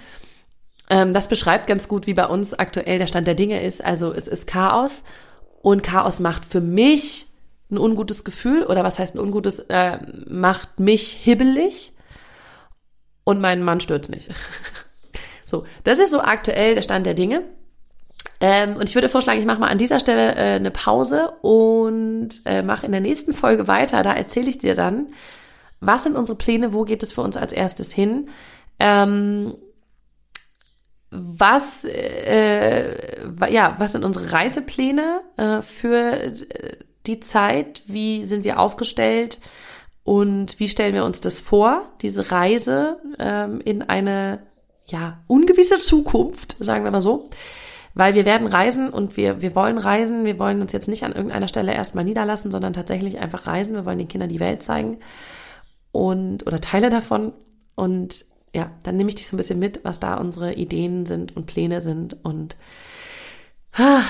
Ähm, 0.90 1.14
das 1.14 1.28
beschreibt 1.28 1.66
ganz 1.68 1.86
gut, 1.86 2.06
wie 2.06 2.14
bei 2.14 2.26
uns 2.26 2.54
aktuell 2.54 2.98
der 2.98 3.06
Stand 3.06 3.26
der 3.28 3.36
Dinge 3.36 3.62
ist. 3.62 3.84
Also 3.84 4.12
es 4.12 4.26
ist 4.26 4.48
Chaos 4.48 5.04
und 5.62 5.82
Chaos 5.84 6.18
macht 6.18 6.44
für 6.44 6.60
mich 6.60 7.26
ein 7.70 7.78
ungutes 7.78 8.24
Gefühl 8.24 8.64
oder 8.64 8.82
was 8.82 8.98
heißt 8.98 9.14
ein 9.14 9.20
ungutes, 9.20 9.60
äh, 9.68 9.98
macht 10.26 10.80
mich 10.80 11.12
hibbelig 11.12 11.92
und 13.24 13.40
mein 13.40 13.62
Mann 13.62 13.80
stört 13.80 14.08
nicht. 14.08 14.30
so, 15.44 15.64
das 15.84 15.98
ist 15.98 16.10
so 16.10 16.22
aktuell 16.22 16.74
der 16.74 16.82
Stand 16.82 17.06
der 17.06 17.14
Dinge. 17.14 17.42
Ähm, 18.40 18.76
und 18.76 18.88
ich 18.88 18.94
würde 18.94 19.08
vorschlagen, 19.08 19.40
ich 19.40 19.46
mache 19.46 19.60
mal 19.60 19.68
an 19.68 19.78
dieser 19.78 19.98
Stelle 19.98 20.34
äh, 20.34 20.56
eine 20.56 20.70
Pause 20.70 21.32
und 21.42 22.28
äh, 22.44 22.62
mache 22.62 22.86
in 22.86 22.92
der 22.92 23.00
nächsten 23.00 23.32
Folge 23.32 23.66
weiter. 23.66 24.02
Da 24.02 24.12
erzähle 24.12 24.48
ich 24.48 24.58
dir 24.58 24.74
dann, 24.74 25.08
was 25.80 26.04
sind 26.04 26.16
unsere 26.16 26.38
Pläne, 26.38 26.72
wo 26.72 26.84
geht 26.84 27.02
es 27.02 27.12
für 27.12 27.22
uns 27.22 27.36
als 27.36 27.52
erstes 27.52 27.92
hin. 27.92 28.28
Ähm, 28.78 29.56
was, 31.10 31.84
äh, 31.84 33.26
ja, 33.50 33.76
was 33.78 33.92
sind 33.92 34.04
unsere 34.04 34.30
Reisepläne 34.30 35.20
äh, 35.36 35.62
für 35.62 36.32
die 37.06 37.20
Zeit, 37.20 37.82
wie 37.86 38.24
sind 38.24 38.44
wir 38.44 38.60
aufgestellt 38.60 39.40
und 40.04 40.60
wie 40.60 40.68
stellen 40.68 40.94
wir 40.94 41.04
uns 41.04 41.20
das 41.20 41.40
vor, 41.40 41.82
diese 42.02 42.30
Reise 42.30 42.98
ähm, 43.18 43.60
in 43.64 43.82
eine 43.82 44.46
ja 44.86 45.20
ungewisse 45.26 45.78
Zukunft, 45.78 46.56
sagen 46.60 46.84
wir 46.84 46.90
mal 46.90 47.00
so. 47.00 47.28
Weil 47.98 48.14
wir 48.14 48.24
werden 48.24 48.46
reisen 48.46 48.90
und 48.90 49.16
wir, 49.16 49.42
wir 49.42 49.56
wollen 49.56 49.76
reisen. 49.76 50.24
Wir 50.24 50.38
wollen 50.38 50.60
uns 50.60 50.70
jetzt 50.70 50.86
nicht 50.86 51.02
an 51.02 51.14
irgendeiner 51.14 51.48
Stelle 51.48 51.74
erstmal 51.74 52.04
niederlassen, 52.04 52.52
sondern 52.52 52.72
tatsächlich 52.72 53.18
einfach 53.18 53.48
reisen. 53.48 53.74
Wir 53.74 53.84
wollen 53.84 53.98
den 53.98 54.06
Kindern 54.06 54.28
die 54.28 54.38
Welt 54.38 54.62
zeigen 54.62 54.98
und 55.90 56.46
oder 56.46 56.60
Teile 56.60 56.90
davon. 56.90 57.32
Und 57.74 58.24
ja, 58.54 58.70
dann 58.84 58.96
nehme 58.96 59.08
ich 59.08 59.16
dich 59.16 59.26
so 59.26 59.34
ein 59.34 59.38
bisschen 59.38 59.58
mit, 59.58 59.84
was 59.84 59.98
da 59.98 60.14
unsere 60.14 60.54
Ideen 60.54 61.06
sind 61.06 61.36
und 61.36 61.46
Pläne 61.46 61.80
sind. 61.80 62.24
Und 62.24 62.54
ah, 63.72 64.02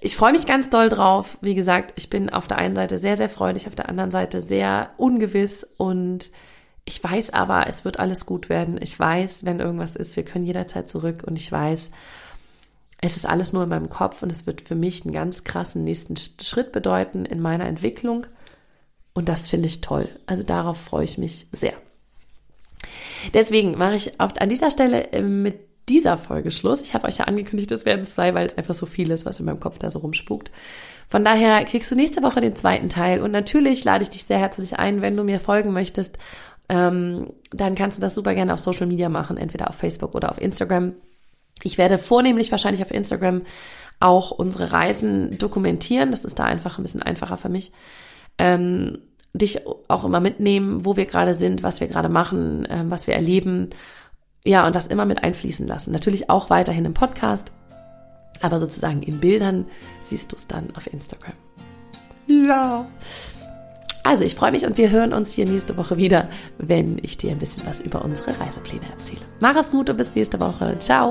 ich 0.00 0.16
freue 0.16 0.32
mich 0.32 0.46
ganz 0.46 0.70
doll 0.70 0.88
drauf. 0.88 1.36
Wie 1.42 1.54
gesagt, 1.54 1.92
ich 1.96 2.08
bin 2.08 2.30
auf 2.30 2.48
der 2.48 2.56
einen 2.56 2.74
Seite 2.74 2.96
sehr, 2.96 3.18
sehr 3.18 3.28
freudig, 3.28 3.66
auf 3.66 3.74
der 3.74 3.90
anderen 3.90 4.10
Seite 4.10 4.40
sehr 4.40 4.88
ungewiss 4.96 5.64
und 5.76 6.32
ich 6.86 7.04
weiß 7.04 7.34
aber, 7.34 7.66
es 7.66 7.84
wird 7.84 7.98
alles 7.98 8.24
gut 8.24 8.48
werden. 8.48 8.80
Ich 8.80 8.98
weiß, 8.98 9.44
wenn 9.44 9.60
irgendwas 9.60 9.96
ist, 9.96 10.16
wir 10.16 10.24
können 10.24 10.46
jederzeit 10.46 10.88
zurück 10.88 11.24
und 11.26 11.36
ich 11.36 11.52
weiß, 11.52 11.90
es 13.02 13.16
ist 13.16 13.26
alles 13.26 13.52
nur 13.52 13.64
in 13.64 13.68
meinem 13.68 13.90
Kopf 13.90 14.22
und 14.22 14.30
es 14.30 14.46
wird 14.46 14.60
für 14.60 14.76
mich 14.76 15.04
einen 15.04 15.12
ganz 15.12 15.42
krassen 15.42 15.82
nächsten 15.82 16.16
Schritt 16.16 16.70
bedeuten 16.70 17.26
in 17.26 17.40
meiner 17.40 17.66
Entwicklung. 17.66 18.26
Und 19.12 19.28
das 19.28 19.48
finde 19.48 19.66
ich 19.66 19.80
toll. 19.80 20.08
Also 20.26 20.44
darauf 20.44 20.80
freue 20.80 21.04
ich 21.04 21.18
mich 21.18 21.48
sehr. 21.50 21.74
Deswegen 23.34 23.76
mache 23.76 23.96
ich 23.96 24.20
auf, 24.20 24.40
an 24.40 24.48
dieser 24.48 24.70
Stelle 24.70 25.12
äh, 25.12 25.20
mit 25.20 25.58
dieser 25.88 26.16
Folge 26.16 26.52
Schluss. 26.52 26.80
Ich 26.80 26.94
habe 26.94 27.08
euch 27.08 27.18
ja 27.18 27.24
angekündigt, 27.24 27.72
es 27.72 27.84
werden 27.84 28.06
zwei, 28.06 28.34
weil 28.34 28.46
es 28.46 28.56
einfach 28.56 28.74
so 28.74 28.86
viel 28.86 29.10
ist, 29.10 29.26
was 29.26 29.40
in 29.40 29.46
meinem 29.46 29.60
Kopf 29.60 29.78
da 29.78 29.90
so 29.90 29.98
rumspukt. 29.98 30.52
Von 31.08 31.24
daher 31.24 31.64
kriegst 31.64 31.90
du 31.90 31.96
nächste 31.96 32.22
Woche 32.22 32.40
den 32.40 32.54
zweiten 32.54 32.88
Teil. 32.88 33.20
Und 33.20 33.32
natürlich 33.32 33.82
lade 33.82 34.04
ich 34.04 34.10
dich 34.10 34.24
sehr 34.24 34.38
herzlich 34.38 34.78
ein, 34.78 35.02
wenn 35.02 35.16
du 35.16 35.24
mir 35.24 35.40
folgen 35.40 35.72
möchtest, 35.72 36.18
ähm, 36.68 37.32
dann 37.50 37.74
kannst 37.74 37.98
du 37.98 38.00
das 38.00 38.14
super 38.14 38.34
gerne 38.34 38.54
auf 38.54 38.60
Social 38.60 38.86
Media 38.86 39.08
machen, 39.08 39.36
entweder 39.36 39.68
auf 39.68 39.74
Facebook 39.74 40.14
oder 40.14 40.30
auf 40.30 40.40
Instagram. 40.40 40.94
Ich 41.64 41.78
werde 41.78 41.98
vornehmlich 41.98 42.50
wahrscheinlich 42.50 42.82
auf 42.82 42.90
Instagram 42.90 43.42
auch 44.00 44.30
unsere 44.32 44.72
Reisen 44.72 45.38
dokumentieren. 45.38 46.10
Das 46.10 46.24
ist 46.24 46.38
da 46.38 46.44
einfach 46.44 46.78
ein 46.78 46.82
bisschen 46.82 47.02
einfacher 47.02 47.36
für 47.36 47.48
mich. 47.48 47.72
Ähm, 48.38 48.98
dich 49.34 49.60
auch 49.88 50.04
immer 50.04 50.20
mitnehmen, 50.20 50.84
wo 50.84 50.96
wir 50.96 51.06
gerade 51.06 51.34
sind, 51.34 51.62
was 51.62 51.80
wir 51.80 51.88
gerade 51.88 52.08
machen, 52.08 52.66
ähm, 52.68 52.90
was 52.90 53.06
wir 53.06 53.14
erleben. 53.14 53.70
Ja, 54.44 54.66
und 54.66 54.74
das 54.74 54.88
immer 54.88 55.04
mit 55.04 55.22
einfließen 55.22 55.66
lassen. 55.66 55.92
Natürlich 55.92 56.28
auch 56.28 56.50
weiterhin 56.50 56.84
im 56.84 56.94
Podcast, 56.94 57.52
aber 58.40 58.58
sozusagen 58.58 59.02
in 59.02 59.20
Bildern 59.20 59.66
siehst 60.00 60.32
du 60.32 60.36
es 60.36 60.48
dann 60.48 60.74
auf 60.76 60.92
Instagram. 60.92 61.34
Ja. 62.26 62.86
Also 64.04 64.24
ich 64.24 64.34
freue 64.34 64.50
mich 64.50 64.66
und 64.66 64.76
wir 64.78 64.90
hören 64.90 65.12
uns 65.12 65.32
hier 65.32 65.46
nächste 65.46 65.76
Woche 65.76 65.96
wieder, 65.96 66.28
wenn 66.58 66.98
ich 67.02 67.16
dir 67.18 67.30
ein 67.30 67.38
bisschen 67.38 67.64
was 67.66 67.80
über 67.80 68.04
unsere 68.04 68.38
Reisepläne 68.38 68.84
erzähle. 68.90 69.20
Mach 69.38 69.54
es 69.54 69.70
gut 69.70 69.88
und 69.90 69.96
bis 69.96 70.14
nächste 70.14 70.40
Woche. 70.40 70.76
Ciao. 70.78 71.10